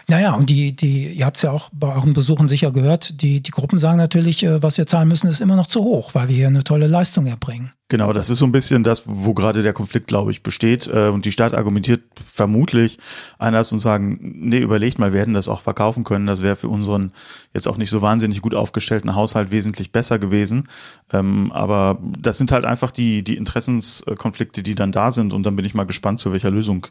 Naja, 0.08 0.36
und 0.36 0.50
die, 0.50 0.76
die, 0.76 1.08
ihr 1.08 1.26
habt 1.26 1.38
es 1.38 1.44
ja 1.44 1.52
auch 1.52 1.70
bei 1.74 1.94
euren 1.94 2.14
Besuchen 2.14 2.48
sicher 2.48 2.72
gehört, 2.72 3.22
die, 3.22 3.42
die 3.42 3.52
Gruppen 3.52 3.80
sagen 3.80 3.98
natürlich, 3.98 4.44
äh, 4.44 4.62
was 4.62 4.78
wir 4.78 4.86
zahlen 4.88 5.08
müssen, 5.08 5.28
ist 5.28 5.42
immer 5.42 5.56
noch 5.56 5.68
zu 5.68 5.84
hoch, 5.84 6.16
weil 6.16 6.30
wir 6.30 6.36
hier 6.36 6.48
eine 6.48 6.64
tolle 6.64 6.88
Leistung 6.88 7.26
erbringen. 7.26 7.72
Genau, 7.90 8.12
das 8.12 8.30
ist 8.30 8.40
so 8.40 8.46
ein 8.46 8.52
bisschen 8.52 8.84
das, 8.84 9.04
wo 9.06 9.34
gerade 9.34 9.62
der 9.62 9.72
Konflikt, 9.72 10.08
glaube 10.08 10.32
ich, 10.32 10.44
besteht. 10.44 10.88
Äh, 10.88 11.08
und 11.08 11.24
die 11.24 11.32
Stadt 11.32 11.54
argumentiert 11.54 12.04
vermutlich 12.16 13.00
anders 13.38 13.72
und 13.72 13.80
sagen, 13.80 14.20
nee, 14.22 14.60
überlegt 14.60 15.00
mal, 15.00 15.14
wir 15.14 15.22
hätten 15.22 15.34
das 15.34 15.48
auch 15.48 15.62
verkaufen 15.62 16.04
können. 16.04 16.28
Das 16.28 16.44
wäre 16.44 16.58
für 16.58 16.68
unseren 16.68 17.14
jetzt 17.54 17.68
auch 17.68 17.78
nicht 17.78 17.90
so 17.90 18.02
wahnsinnig 18.02 18.42
gut 18.42 18.56
aufgestellten 18.56 19.16
Haushalt 19.16 19.52
wesentlich 19.52 19.94
besser 19.94 20.20
gewesen. 20.20 20.68
Ähm, 21.14 21.52
aber 21.54 22.00
das 22.02 22.38
sind 22.38 22.52
halt 22.52 22.66
einfach 22.66 22.92
die, 22.98 23.24
die 23.24 23.38
Interessenskonflikte, 23.38 24.64
die 24.64 24.76
dann 24.76 24.92
da 24.92 25.12
sind. 25.12 25.34
Und 25.34 25.44
dann 25.44 25.56
bin 25.56 25.66
ich 25.66 25.74
mal 25.74 25.86
gespannt, 25.86 26.20
zu 26.20 26.32
welcher 26.32 26.52
Lösung 26.52 26.88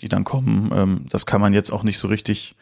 die 0.00 0.08
dann 0.08 0.24
kommen. 0.24 0.70
Ähm, 0.74 1.04
das 1.08 1.26
kann 1.26 1.40
man 1.40 1.52
jetzt 1.52 1.70
auch 1.70 1.82
nicht 1.82 1.98
so 1.98 2.08
richtig, 2.08 2.56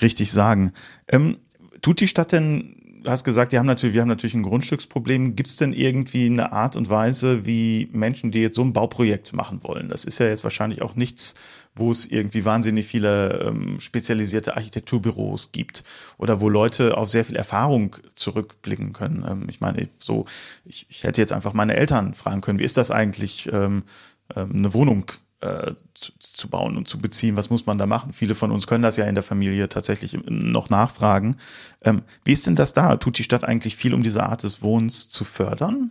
richtig 0.00 0.30
sagen. 0.32 0.72
Ähm, 1.08 1.38
tut 1.82 2.00
die 2.00 2.08
Stadt 2.08 2.32
denn 2.32 2.76
du 3.02 3.10
hast 3.10 3.24
gesagt, 3.24 3.52
die 3.52 3.58
haben 3.58 3.66
natürlich, 3.66 3.94
wir 3.94 4.02
haben 4.02 4.08
natürlich 4.08 4.34
ein 4.34 4.42
Grundstücksproblem. 4.42 5.36
Gibt 5.36 5.50
es 5.50 5.56
denn 5.56 5.72
irgendwie 5.72 6.26
eine 6.26 6.52
Art 6.52 6.76
und 6.76 6.90
Weise, 6.90 7.46
wie 7.46 7.88
Menschen, 7.92 8.30
die 8.30 8.40
jetzt 8.40 8.56
so 8.56 8.62
ein 8.62 8.72
Bauprojekt 8.72 9.32
machen 9.32 9.62
wollen? 9.62 9.88
Das 9.88 10.04
ist 10.04 10.18
ja 10.18 10.26
jetzt 10.26 10.44
wahrscheinlich 10.44 10.82
auch 10.82 10.94
nichts, 10.94 11.34
wo 11.74 11.90
es 11.90 12.06
irgendwie 12.06 12.44
wahnsinnig 12.44 12.86
viele 12.86 13.46
ähm, 13.46 13.80
spezialisierte 13.80 14.56
Architekturbüros 14.56 15.52
gibt 15.52 15.84
oder 16.18 16.40
wo 16.40 16.48
Leute 16.48 16.96
auf 16.96 17.08
sehr 17.08 17.24
viel 17.24 17.36
Erfahrung 17.36 17.96
zurückblicken 18.14 18.92
können. 18.92 19.24
Ähm, 19.28 19.46
ich 19.48 19.60
meine, 19.60 19.88
so, 19.98 20.24
ich, 20.64 20.86
ich 20.88 21.04
hätte 21.04 21.20
jetzt 21.20 21.32
einfach 21.32 21.52
meine 21.52 21.76
Eltern 21.76 22.14
fragen 22.14 22.40
können, 22.40 22.58
wie 22.58 22.64
ist 22.64 22.76
das 22.76 22.90
eigentlich, 22.90 23.48
ähm, 23.52 23.84
ähm 24.34 24.50
eine 24.54 24.74
Wohnung 24.74 25.10
äh, 25.40 25.72
zu, 25.94 26.12
zu, 26.18 26.48
bauen 26.48 26.76
und 26.76 26.88
zu 26.88 26.98
beziehen. 26.98 27.36
Was 27.36 27.50
muss 27.50 27.66
man 27.66 27.78
da 27.78 27.86
machen? 27.86 28.12
Viele 28.12 28.34
von 28.34 28.50
uns 28.50 28.66
können 28.66 28.82
das 28.82 28.96
ja 28.96 29.04
in 29.04 29.14
der 29.14 29.22
Familie 29.22 29.68
tatsächlich 29.68 30.18
noch 30.26 30.70
nachfragen. 30.70 31.36
Ähm, 31.82 32.02
wie 32.24 32.32
ist 32.32 32.46
denn 32.46 32.56
das 32.56 32.72
da? 32.72 32.96
Tut 32.96 33.18
die 33.18 33.22
Stadt 33.22 33.44
eigentlich 33.44 33.76
viel, 33.76 33.94
um 33.94 34.02
diese 34.02 34.24
Art 34.24 34.42
des 34.42 34.62
Wohnens 34.62 35.08
zu 35.08 35.24
fördern? 35.24 35.90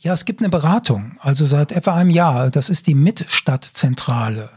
Ja, 0.00 0.12
es 0.12 0.24
gibt 0.24 0.40
eine 0.40 0.48
Beratung, 0.48 1.16
also 1.20 1.44
seit 1.44 1.72
etwa 1.72 1.94
einem 1.94 2.10
Jahr. 2.10 2.50
Das 2.50 2.70
ist 2.70 2.86
die 2.86 2.94
Mitstadtzentrale. 2.94 4.48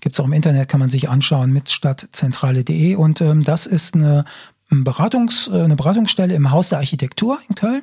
Gibt's 0.00 0.20
auch 0.20 0.26
im 0.26 0.32
Internet, 0.32 0.68
kann 0.68 0.80
man 0.80 0.90
sich 0.90 1.08
anschauen, 1.08 1.52
mitstadtzentrale.de. 1.52 2.94
Und 2.94 3.20
ähm, 3.20 3.42
das 3.42 3.66
ist 3.66 3.94
eine, 3.94 4.24
Beratungs, 4.70 5.48
äh, 5.48 5.62
eine 5.62 5.76
Beratungsstelle 5.76 6.34
im 6.34 6.50
Haus 6.50 6.68
der 6.68 6.78
Architektur 6.78 7.38
in 7.48 7.54
Köln 7.54 7.82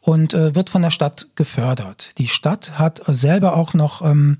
und 0.00 0.34
äh, 0.34 0.54
wird 0.54 0.70
von 0.70 0.82
der 0.82 0.90
Stadt 0.90 1.28
gefördert. 1.34 2.12
Die 2.18 2.28
Stadt 2.28 2.78
hat 2.78 3.02
selber 3.06 3.56
auch 3.56 3.74
noch 3.74 4.02
ähm, 4.02 4.38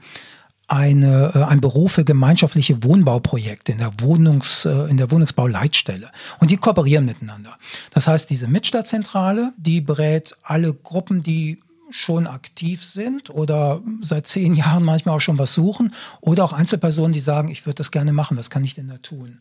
eine, 0.68 1.32
äh, 1.34 1.42
ein 1.44 1.60
Büro 1.60 1.88
für 1.88 2.04
gemeinschaftliche 2.04 2.82
Wohnbauprojekte 2.82 3.72
in 3.72 3.78
der, 3.78 3.92
Wohnungs, 4.00 4.64
äh, 4.64 4.90
in 4.90 4.96
der 4.96 5.10
Wohnungsbauleitstelle. 5.10 6.10
Und 6.40 6.50
die 6.50 6.56
kooperieren 6.56 7.04
miteinander. 7.04 7.56
Das 7.90 8.08
heißt, 8.08 8.28
diese 8.30 8.48
Mitstadtzentrale, 8.48 9.52
die 9.56 9.80
berät 9.80 10.36
alle 10.42 10.74
Gruppen, 10.74 11.22
die 11.22 11.60
schon 11.90 12.26
aktiv 12.26 12.84
sind 12.84 13.30
oder 13.30 13.80
seit 14.00 14.26
zehn 14.26 14.54
Jahren 14.54 14.84
manchmal 14.84 15.16
auch 15.16 15.20
schon 15.20 15.38
was 15.38 15.54
suchen 15.54 15.92
oder 16.20 16.44
auch 16.44 16.52
Einzelpersonen, 16.52 17.12
die 17.12 17.20
sagen, 17.20 17.48
ich 17.48 17.64
würde 17.64 17.76
das 17.76 17.92
gerne 17.92 18.12
machen, 18.12 18.36
was 18.36 18.50
kann 18.50 18.64
ich 18.64 18.74
denn 18.74 18.88
da 18.88 18.98
tun? 18.98 19.38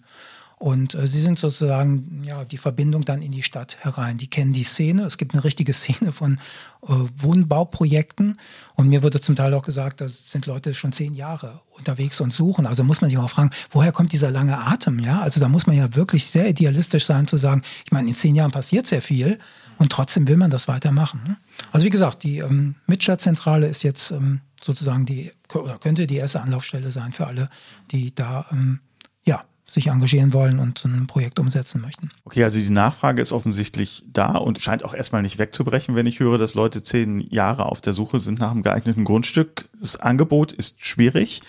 Und 0.57 0.95
äh, 0.95 1.05
sie 1.05 1.19
sind 1.19 1.37
sozusagen 1.37 2.23
ja 2.25 2.45
die 2.45 2.57
Verbindung 2.57 3.03
dann 3.03 3.21
in 3.21 3.31
die 3.31 3.43
Stadt 3.43 3.77
herein. 3.81 4.17
Die 4.17 4.29
kennen 4.29 4.53
die 4.53 4.63
Szene. 4.63 5.03
Es 5.03 5.17
gibt 5.17 5.33
eine 5.33 5.43
richtige 5.43 5.73
Szene 5.73 6.11
von 6.11 6.39
äh, 6.83 6.93
Wohnbauprojekten. 7.17 8.39
Und 8.75 8.87
mir 8.87 9.03
wurde 9.03 9.19
zum 9.19 9.35
Teil 9.35 9.53
auch 9.53 9.63
gesagt, 9.63 10.01
da 10.01 10.07
sind 10.07 10.45
Leute 10.45 10.73
schon 10.73 10.93
zehn 10.93 11.13
Jahre 11.13 11.61
unterwegs 11.71 12.21
und 12.21 12.31
suchen. 12.31 12.65
Also 12.65 12.83
muss 12.83 13.01
man 13.01 13.09
sich 13.09 13.19
auch 13.19 13.29
fragen, 13.29 13.51
woher 13.69 13.91
kommt 13.91 14.13
dieser 14.13 14.31
lange 14.31 14.57
Atem? 14.57 14.99
Ja, 14.99 15.21
also 15.21 15.39
da 15.39 15.49
muss 15.49 15.67
man 15.67 15.75
ja 15.75 15.93
wirklich 15.93 16.25
sehr 16.25 16.47
idealistisch 16.47 17.05
sein 17.05 17.27
zu 17.27 17.37
sagen, 17.37 17.61
ich 17.85 17.91
meine, 17.91 18.07
in 18.07 18.15
zehn 18.15 18.35
Jahren 18.35 18.51
passiert 18.51 18.87
sehr 18.87 19.01
viel. 19.01 19.37
Und 19.77 19.91
trotzdem 19.91 20.27
will 20.27 20.37
man 20.37 20.51
das 20.51 20.69
weitermachen. 20.69 21.21
Ne? 21.27 21.35
Also 21.73 21.85
wie 21.85 21.89
gesagt, 21.89 22.23
die 22.23 22.37
ähm, 22.37 22.75
Mitstadtzentrale 22.87 23.67
ist 23.67 23.83
jetzt 23.83 24.11
ähm, 24.11 24.39
sozusagen 24.61 25.05
die, 25.05 25.31
oder 25.53 25.77
könnte 25.79 26.07
die 26.07 26.15
erste 26.15 26.39
Anlaufstelle 26.39 26.93
sein 26.93 27.11
für 27.11 27.27
alle, 27.27 27.47
die 27.91 28.15
da 28.15 28.45
ähm, 28.53 28.79
ja, 29.25 29.41
sich 29.65 29.87
engagieren 29.87 30.33
wollen 30.33 30.59
und 30.59 30.85
ein 30.85 31.07
Projekt 31.07 31.39
umsetzen 31.39 31.81
möchten. 31.81 32.11
Okay, 32.23 32.43
also 32.43 32.59
die 32.59 32.69
Nachfrage 32.69 33.21
ist 33.21 33.31
offensichtlich 33.31 34.03
da 34.11 34.35
und 34.35 34.61
scheint 34.61 34.85
auch 34.85 34.93
erstmal 34.93 35.23
nicht 35.23 35.39
wegzubrechen, 35.39 35.95
wenn 35.95 36.05
ich 36.05 36.19
höre, 36.19 36.37
dass 36.37 36.53
Leute 36.53 36.83
zehn 36.83 37.19
Jahre 37.19 37.65
auf 37.65 37.81
der 37.81 37.93
Suche 37.93 38.19
sind 38.19 38.39
nach 38.39 38.51
einem 38.51 38.63
geeigneten 38.63 39.05
Grundstück. 39.05 39.65
Das 39.79 39.95
Angebot 39.97 40.53
ist 40.53 40.85
schwierig. 40.85 41.41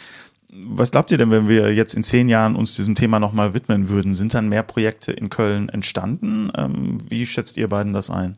Was 0.49 0.93
glaubt 0.93 1.11
ihr 1.11 1.19
denn, 1.19 1.31
wenn 1.31 1.49
wir 1.49 1.75
jetzt 1.75 1.95
in 1.95 2.03
zehn 2.03 2.29
Jahren 2.29 2.57
uns 2.57 2.77
diesem 2.77 2.95
Thema 2.95 3.21
nochmal 3.21 3.53
widmen 3.53 3.89
würden? 3.91 4.15
Sind 4.15 4.33
dann 4.33 4.49
mehr 4.49 4.63
Projekte 4.63 5.13
in 5.13 5.29
Köln 5.29 5.69
entstanden? 5.69 6.51
Ähm, 6.57 6.99
wie 7.09 7.27
schätzt 7.27 7.57
ihr 7.57 7.69
beiden 7.69 7.93
das 7.93 8.11
ein? 8.11 8.37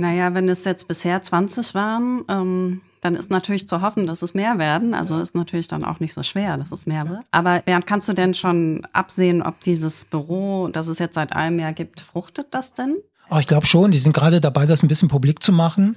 Naja, 0.00 0.32
wenn 0.32 0.48
es 0.48 0.64
jetzt 0.64 0.88
bisher 0.88 1.20
20 1.20 1.74
waren, 1.74 2.24
ähm, 2.28 2.80
dann 3.02 3.14
ist 3.14 3.30
natürlich 3.30 3.68
zu 3.68 3.82
hoffen, 3.82 4.06
dass 4.06 4.22
es 4.22 4.32
mehr 4.32 4.58
werden. 4.58 4.94
Also 4.94 5.18
ist 5.18 5.34
natürlich 5.34 5.68
dann 5.68 5.84
auch 5.84 6.00
nicht 6.00 6.14
so 6.14 6.22
schwer, 6.22 6.56
dass 6.56 6.72
es 6.72 6.86
mehr 6.86 7.06
wird. 7.06 7.20
Aber 7.32 7.60
Bernd, 7.60 7.86
kannst 7.86 8.08
du 8.08 8.14
denn 8.14 8.32
schon 8.32 8.86
absehen, 8.94 9.42
ob 9.42 9.60
dieses 9.60 10.06
Büro, 10.06 10.68
das 10.68 10.86
es 10.86 10.98
jetzt 11.00 11.16
seit 11.16 11.34
einem 11.34 11.58
Jahr 11.58 11.74
gibt, 11.74 12.00
fruchtet 12.00 12.46
das 12.52 12.72
denn? 12.72 12.96
Oh, 13.30 13.36
ich 13.38 13.46
glaube 13.46 13.66
schon. 13.66 13.90
Die 13.90 13.98
sind 13.98 14.14
gerade 14.14 14.40
dabei, 14.40 14.64
das 14.64 14.82
ein 14.82 14.88
bisschen 14.88 15.08
publik 15.08 15.42
zu 15.42 15.52
machen. 15.52 15.96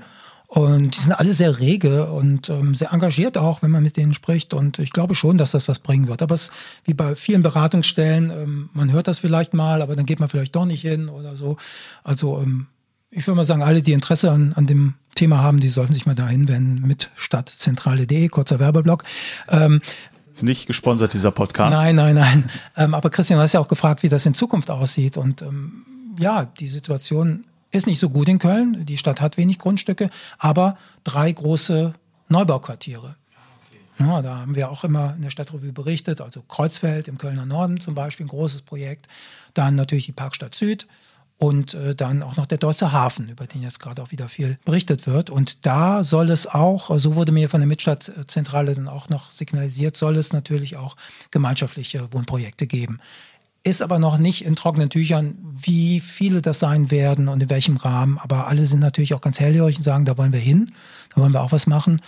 Und 0.49 0.97
die 0.97 0.99
sind 0.99 1.13
alle 1.13 1.31
sehr 1.31 1.59
rege 1.59 2.11
und 2.11 2.49
ähm, 2.49 2.75
sehr 2.75 2.91
engagiert 2.91 3.37
auch, 3.37 3.61
wenn 3.63 3.71
man 3.71 3.83
mit 3.83 3.95
denen 3.95 4.13
spricht. 4.13 4.53
Und 4.53 4.79
ich 4.79 4.91
glaube 4.91 5.15
schon, 5.15 5.37
dass 5.37 5.51
das 5.51 5.69
was 5.69 5.79
bringen 5.79 6.09
wird. 6.09 6.21
Aber 6.21 6.35
es 6.35 6.51
wie 6.83 6.93
bei 6.93 7.15
vielen 7.15 7.41
Beratungsstellen, 7.41 8.29
ähm, 8.29 8.69
man 8.73 8.91
hört 8.91 9.07
das 9.07 9.19
vielleicht 9.19 9.53
mal, 9.53 9.81
aber 9.81 9.95
dann 9.95 10.05
geht 10.05 10.19
man 10.19 10.27
vielleicht 10.27 10.55
doch 10.55 10.65
nicht 10.65 10.81
hin 10.81 11.07
oder 11.07 11.37
so. 11.37 11.55
Also 12.03 12.39
ähm, 12.39 12.67
ich 13.15 13.27
würde 13.27 13.37
mal 13.37 13.43
sagen, 13.43 13.63
alle, 13.63 13.81
die 13.81 13.93
Interesse 13.93 14.31
an, 14.31 14.53
an 14.53 14.65
dem 14.65 14.95
Thema 15.15 15.41
haben, 15.41 15.59
die 15.59 15.69
sollten 15.69 15.93
sich 15.93 16.05
mal 16.05 16.15
dahin 16.15 16.47
wenden 16.47 16.85
mit 16.87 17.09
stadtzentrale.de, 17.15 18.27
kurzer 18.29 18.59
Werbeblock. 18.59 19.03
Ähm, 19.49 19.81
ist 20.31 20.43
nicht 20.43 20.65
gesponsert, 20.65 21.13
dieser 21.13 21.31
Podcast. 21.31 21.79
Nein, 21.79 21.95
nein, 21.95 22.15
nein. 22.15 22.49
Ähm, 22.75 22.95
aber 22.95 23.11
Christian, 23.11 23.37
du 23.37 23.43
hast 23.43 23.53
ja 23.53 23.59
auch 23.59 23.67
gefragt, 23.67 24.01
wie 24.01 24.09
das 24.09 24.25
in 24.25 24.33
Zukunft 24.33 24.71
aussieht. 24.71 25.15
Und 25.15 25.43
ähm, 25.43 25.85
ja, 26.17 26.45
die 26.45 26.67
Situation 26.67 27.45
ist 27.71 27.85
nicht 27.85 27.99
so 27.99 28.09
gut 28.09 28.27
in 28.27 28.39
Köln. 28.39 28.83
Die 28.85 28.97
Stadt 28.97 29.21
hat 29.21 29.37
wenig 29.37 29.59
Grundstücke, 29.59 30.09
aber 30.39 30.77
drei 31.03 31.31
große 31.31 31.93
Neubauquartiere. 32.29 33.15
Ja, 33.99 34.23
da 34.23 34.37
haben 34.39 34.55
wir 34.55 34.71
auch 34.71 34.83
immer 34.83 35.13
in 35.15 35.21
der 35.21 35.29
Stadtrevue 35.29 35.71
berichtet, 35.71 36.19
also 36.19 36.41
Kreuzfeld 36.41 37.07
im 37.07 37.19
Kölner 37.19 37.45
Norden 37.45 37.79
zum 37.79 37.93
Beispiel, 37.93 38.25
ein 38.25 38.29
großes 38.29 38.63
Projekt. 38.63 39.07
Dann 39.53 39.75
natürlich 39.75 40.07
die 40.07 40.13
Parkstadt 40.13 40.55
Süd 40.55 40.87
und 41.37 41.73
äh, 41.73 41.95
dann 41.95 42.23
auch 42.23 42.37
noch 42.37 42.45
der 42.45 42.57
Deutsche 42.57 42.91
Hafen, 42.91 43.29
über 43.29 43.47
den 43.47 43.61
jetzt 43.61 43.79
gerade 43.79 44.01
auch 44.01 44.11
wieder 44.11 44.29
viel 44.29 44.57
berichtet 44.65 45.07
wird. 45.07 45.29
Und 45.29 45.65
da 45.65 46.03
soll 46.03 46.29
es 46.29 46.47
auch, 46.47 46.97
so 46.97 47.15
wurde 47.15 47.31
mir 47.31 47.49
von 47.49 47.59
der 47.59 47.67
Mitstadtzentrale 47.67 48.75
dann 48.75 48.87
auch 48.87 49.09
noch 49.09 49.31
signalisiert, 49.31 49.97
soll 49.97 50.15
es 50.17 50.31
natürlich 50.31 50.77
auch 50.77 50.95
gemeinschaftliche 51.31 52.11
Wohnprojekte 52.13 52.67
geben 52.67 52.99
ist 53.63 53.81
aber 53.81 53.97
noch 53.97 54.17
nicht 54.17 54.43
in 54.43 54.55
trockenen 54.55 54.89
Tüchern, 54.89 55.37
wie 55.41 56.01
viele 56.01 56.41
das 56.41 56.59
sein 56.59 56.91
werden 56.91 57.29
und 57.29 57.41
in 57.41 57.49
welchem 57.49 57.77
Rahmen. 57.77 58.17
Aber 58.19 58.47
alle 58.47 58.65
sind 58.65 58.81
natürlich 58.81 59.13
auch 59.13 59.21
ganz 59.21 59.39
hellhörig 59.39 59.77
und 59.77 59.83
sagen, 59.83 60.05
da 60.05 60.17
wollen 60.17 60.33
wir 60.33 60.39
hin, 60.39 60.71
da 61.15 61.21
wollen 61.21 61.31
wir 61.31 61.41
auch 61.41 61.53
was 61.53 61.65
machen. 61.65 62.01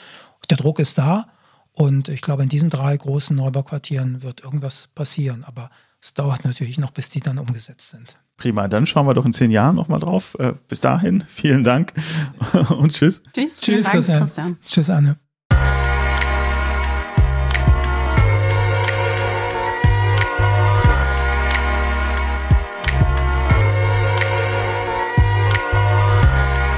Der 0.50 0.58
Druck 0.58 0.80
ist 0.80 0.98
da. 0.98 1.28
Und 1.72 2.10
ich 2.10 2.22
glaube, 2.22 2.44
in 2.44 2.50
diesen 2.50 2.70
drei 2.70 2.96
großen 2.96 3.36
Neubauquartieren 3.36 4.22
wird 4.22 4.44
irgendwas 4.44 4.90
passieren. 4.96 5.44
Aber 5.44 5.70
es 6.06 6.14
dauert 6.14 6.46
natürlich 6.46 6.78
noch, 6.78 6.92
bis 6.92 7.10
die 7.10 7.20
dann 7.20 7.40
umgesetzt 7.40 7.90
sind. 7.90 8.16
Prima, 8.38 8.68
dann 8.68 8.86
schauen 8.86 9.08
wir 9.08 9.16
doch 9.16 9.26
in 9.26 9.34
zehn 9.34 9.50
Jahren 9.50 9.76
nochmal 9.76 10.00
drauf. 10.00 10.36
Äh, 10.38 10.54
bis 10.68 10.80
dahin, 10.80 11.22
vielen 11.28 11.64
Dank 11.64 11.94
und 12.78 12.94
tschüss. 12.94 13.24
Tschüss, 13.34 13.60
tschüss, 13.60 13.86
Dank, 13.86 13.96
Christian. 13.96 14.20
Christian. 14.20 14.58
Tschüss, 14.66 14.90
Anne. 14.92 15.18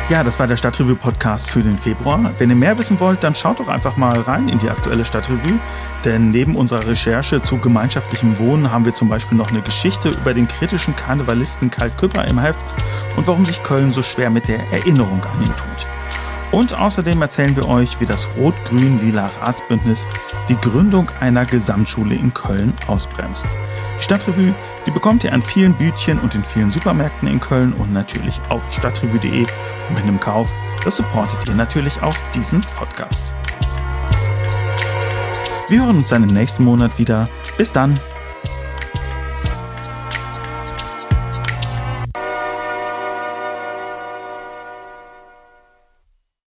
Ja, 0.10 0.24
das 0.24 0.40
war 0.40 0.48
der 0.48 0.56
Stadtrevue-Podcast 0.56 1.50
für 1.50 1.62
den 1.62 1.78
Februar. 1.78 2.34
Wenn 2.38 2.50
ihr 2.50 2.56
mehr 2.56 2.78
wissen 2.78 2.98
wollt, 3.02 3.26
dann 3.26 3.36
schaut 3.36 3.60
doch 3.60 3.68
einfach 3.68 3.98
mal 3.98 4.18
rein 4.22 4.48
in 4.48 4.58
die 4.58 4.70
aktuelle 4.70 5.04
Stadtrevue. 5.04 5.60
Denn 6.06 6.32
neben 6.32 6.56
unserer 6.56 6.88
Recherche 6.88 7.42
zu 7.42 7.58
gemeinschaftlichem 7.58 8.40
Wohnen 8.40 8.72
haben 8.72 8.86
wir 8.86 8.94
zum 8.94 9.10
Beispiel 9.10 9.38
noch 9.38 9.50
eine 9.50 9.62
Geschichte 9.62 10.12
über 10.12 10.34
den 10.34 10.48
kritischen 10.48 10.96
Karnevalisten 10.96 11.70
Karl 11.70 11.90
Küpper 11.90 12.26
im 12.26 12.40
Heft 12.40 12.74
und 13.18 13.28
warum 13.28 13.44
sich 13.44 13.64
Köln 13.64 13.92
so 13.92 14.02
schwer 14.02 14.30
mit 14.30 14.48
der 14.48 14.60
Erinnerung 14.72 15.22
an 15.26 15.42
ihn 15.42 15.54
tut. 15.58 15.97
Und 16.52 16.74
außerdem 16.74 17.22
erzählen 17.22 17.56
wir 17.56 17.68
euch, 17.68 18.00
wie 18.00 18.06
das 18.06 18.28
Rot-Grün-Lila 18.38 19.30
Ratsbündnis 19.42 20.08
die 20.48 20.56
Gründung 20.56 21.12
einer 21.20 21.46
Gesamtschule 21.46 22.16
in 22.16 22.34
Köln 22.34 22.74
ausbremst. 22.88 23.46
Die 24.00 24.04
Stadtrevue, 24.04 24.56
die 24.86 24.92
bekommt 24.92 25.24
ihr 25.24 25.34
an 25.34 25.42
vielen 25.42 25.76
Bütchen 25.76 26.20
und 26.20 26.36
in 26.36 26.44
vielen 26.44 26.72
Supermärkten 26.72 27.28
in 27.28 27.40
Köln 27.40 27.74
und 27.74 27.92
natürlich 27.92 28.40
auf 28.50 28.72
stadtrevue.de. 28.72 29.42
Und 29.42 29.96
mit 29.96 30.04
einem 30.04 30.20
Kauf, 30.20 30.54
das 30.86 30.96
supportet 30.96 31.48
ihr 31.48 31.56
natürlich 31.56 32.02
auch 32.02 32.16
diesen 32.34 32.62
Podcast. 32.62 33.36
Wir 35.68 35.84
hören 35.84 35.98
uns 35.98 36.08
dann 36.08 36.24
im 36.24 36.30
nächsten 36.30 36.64
Monat 36.64 36.98
wieder. 36.98 37.28
Bis 37.58 37.74
dann! 37.74 38.00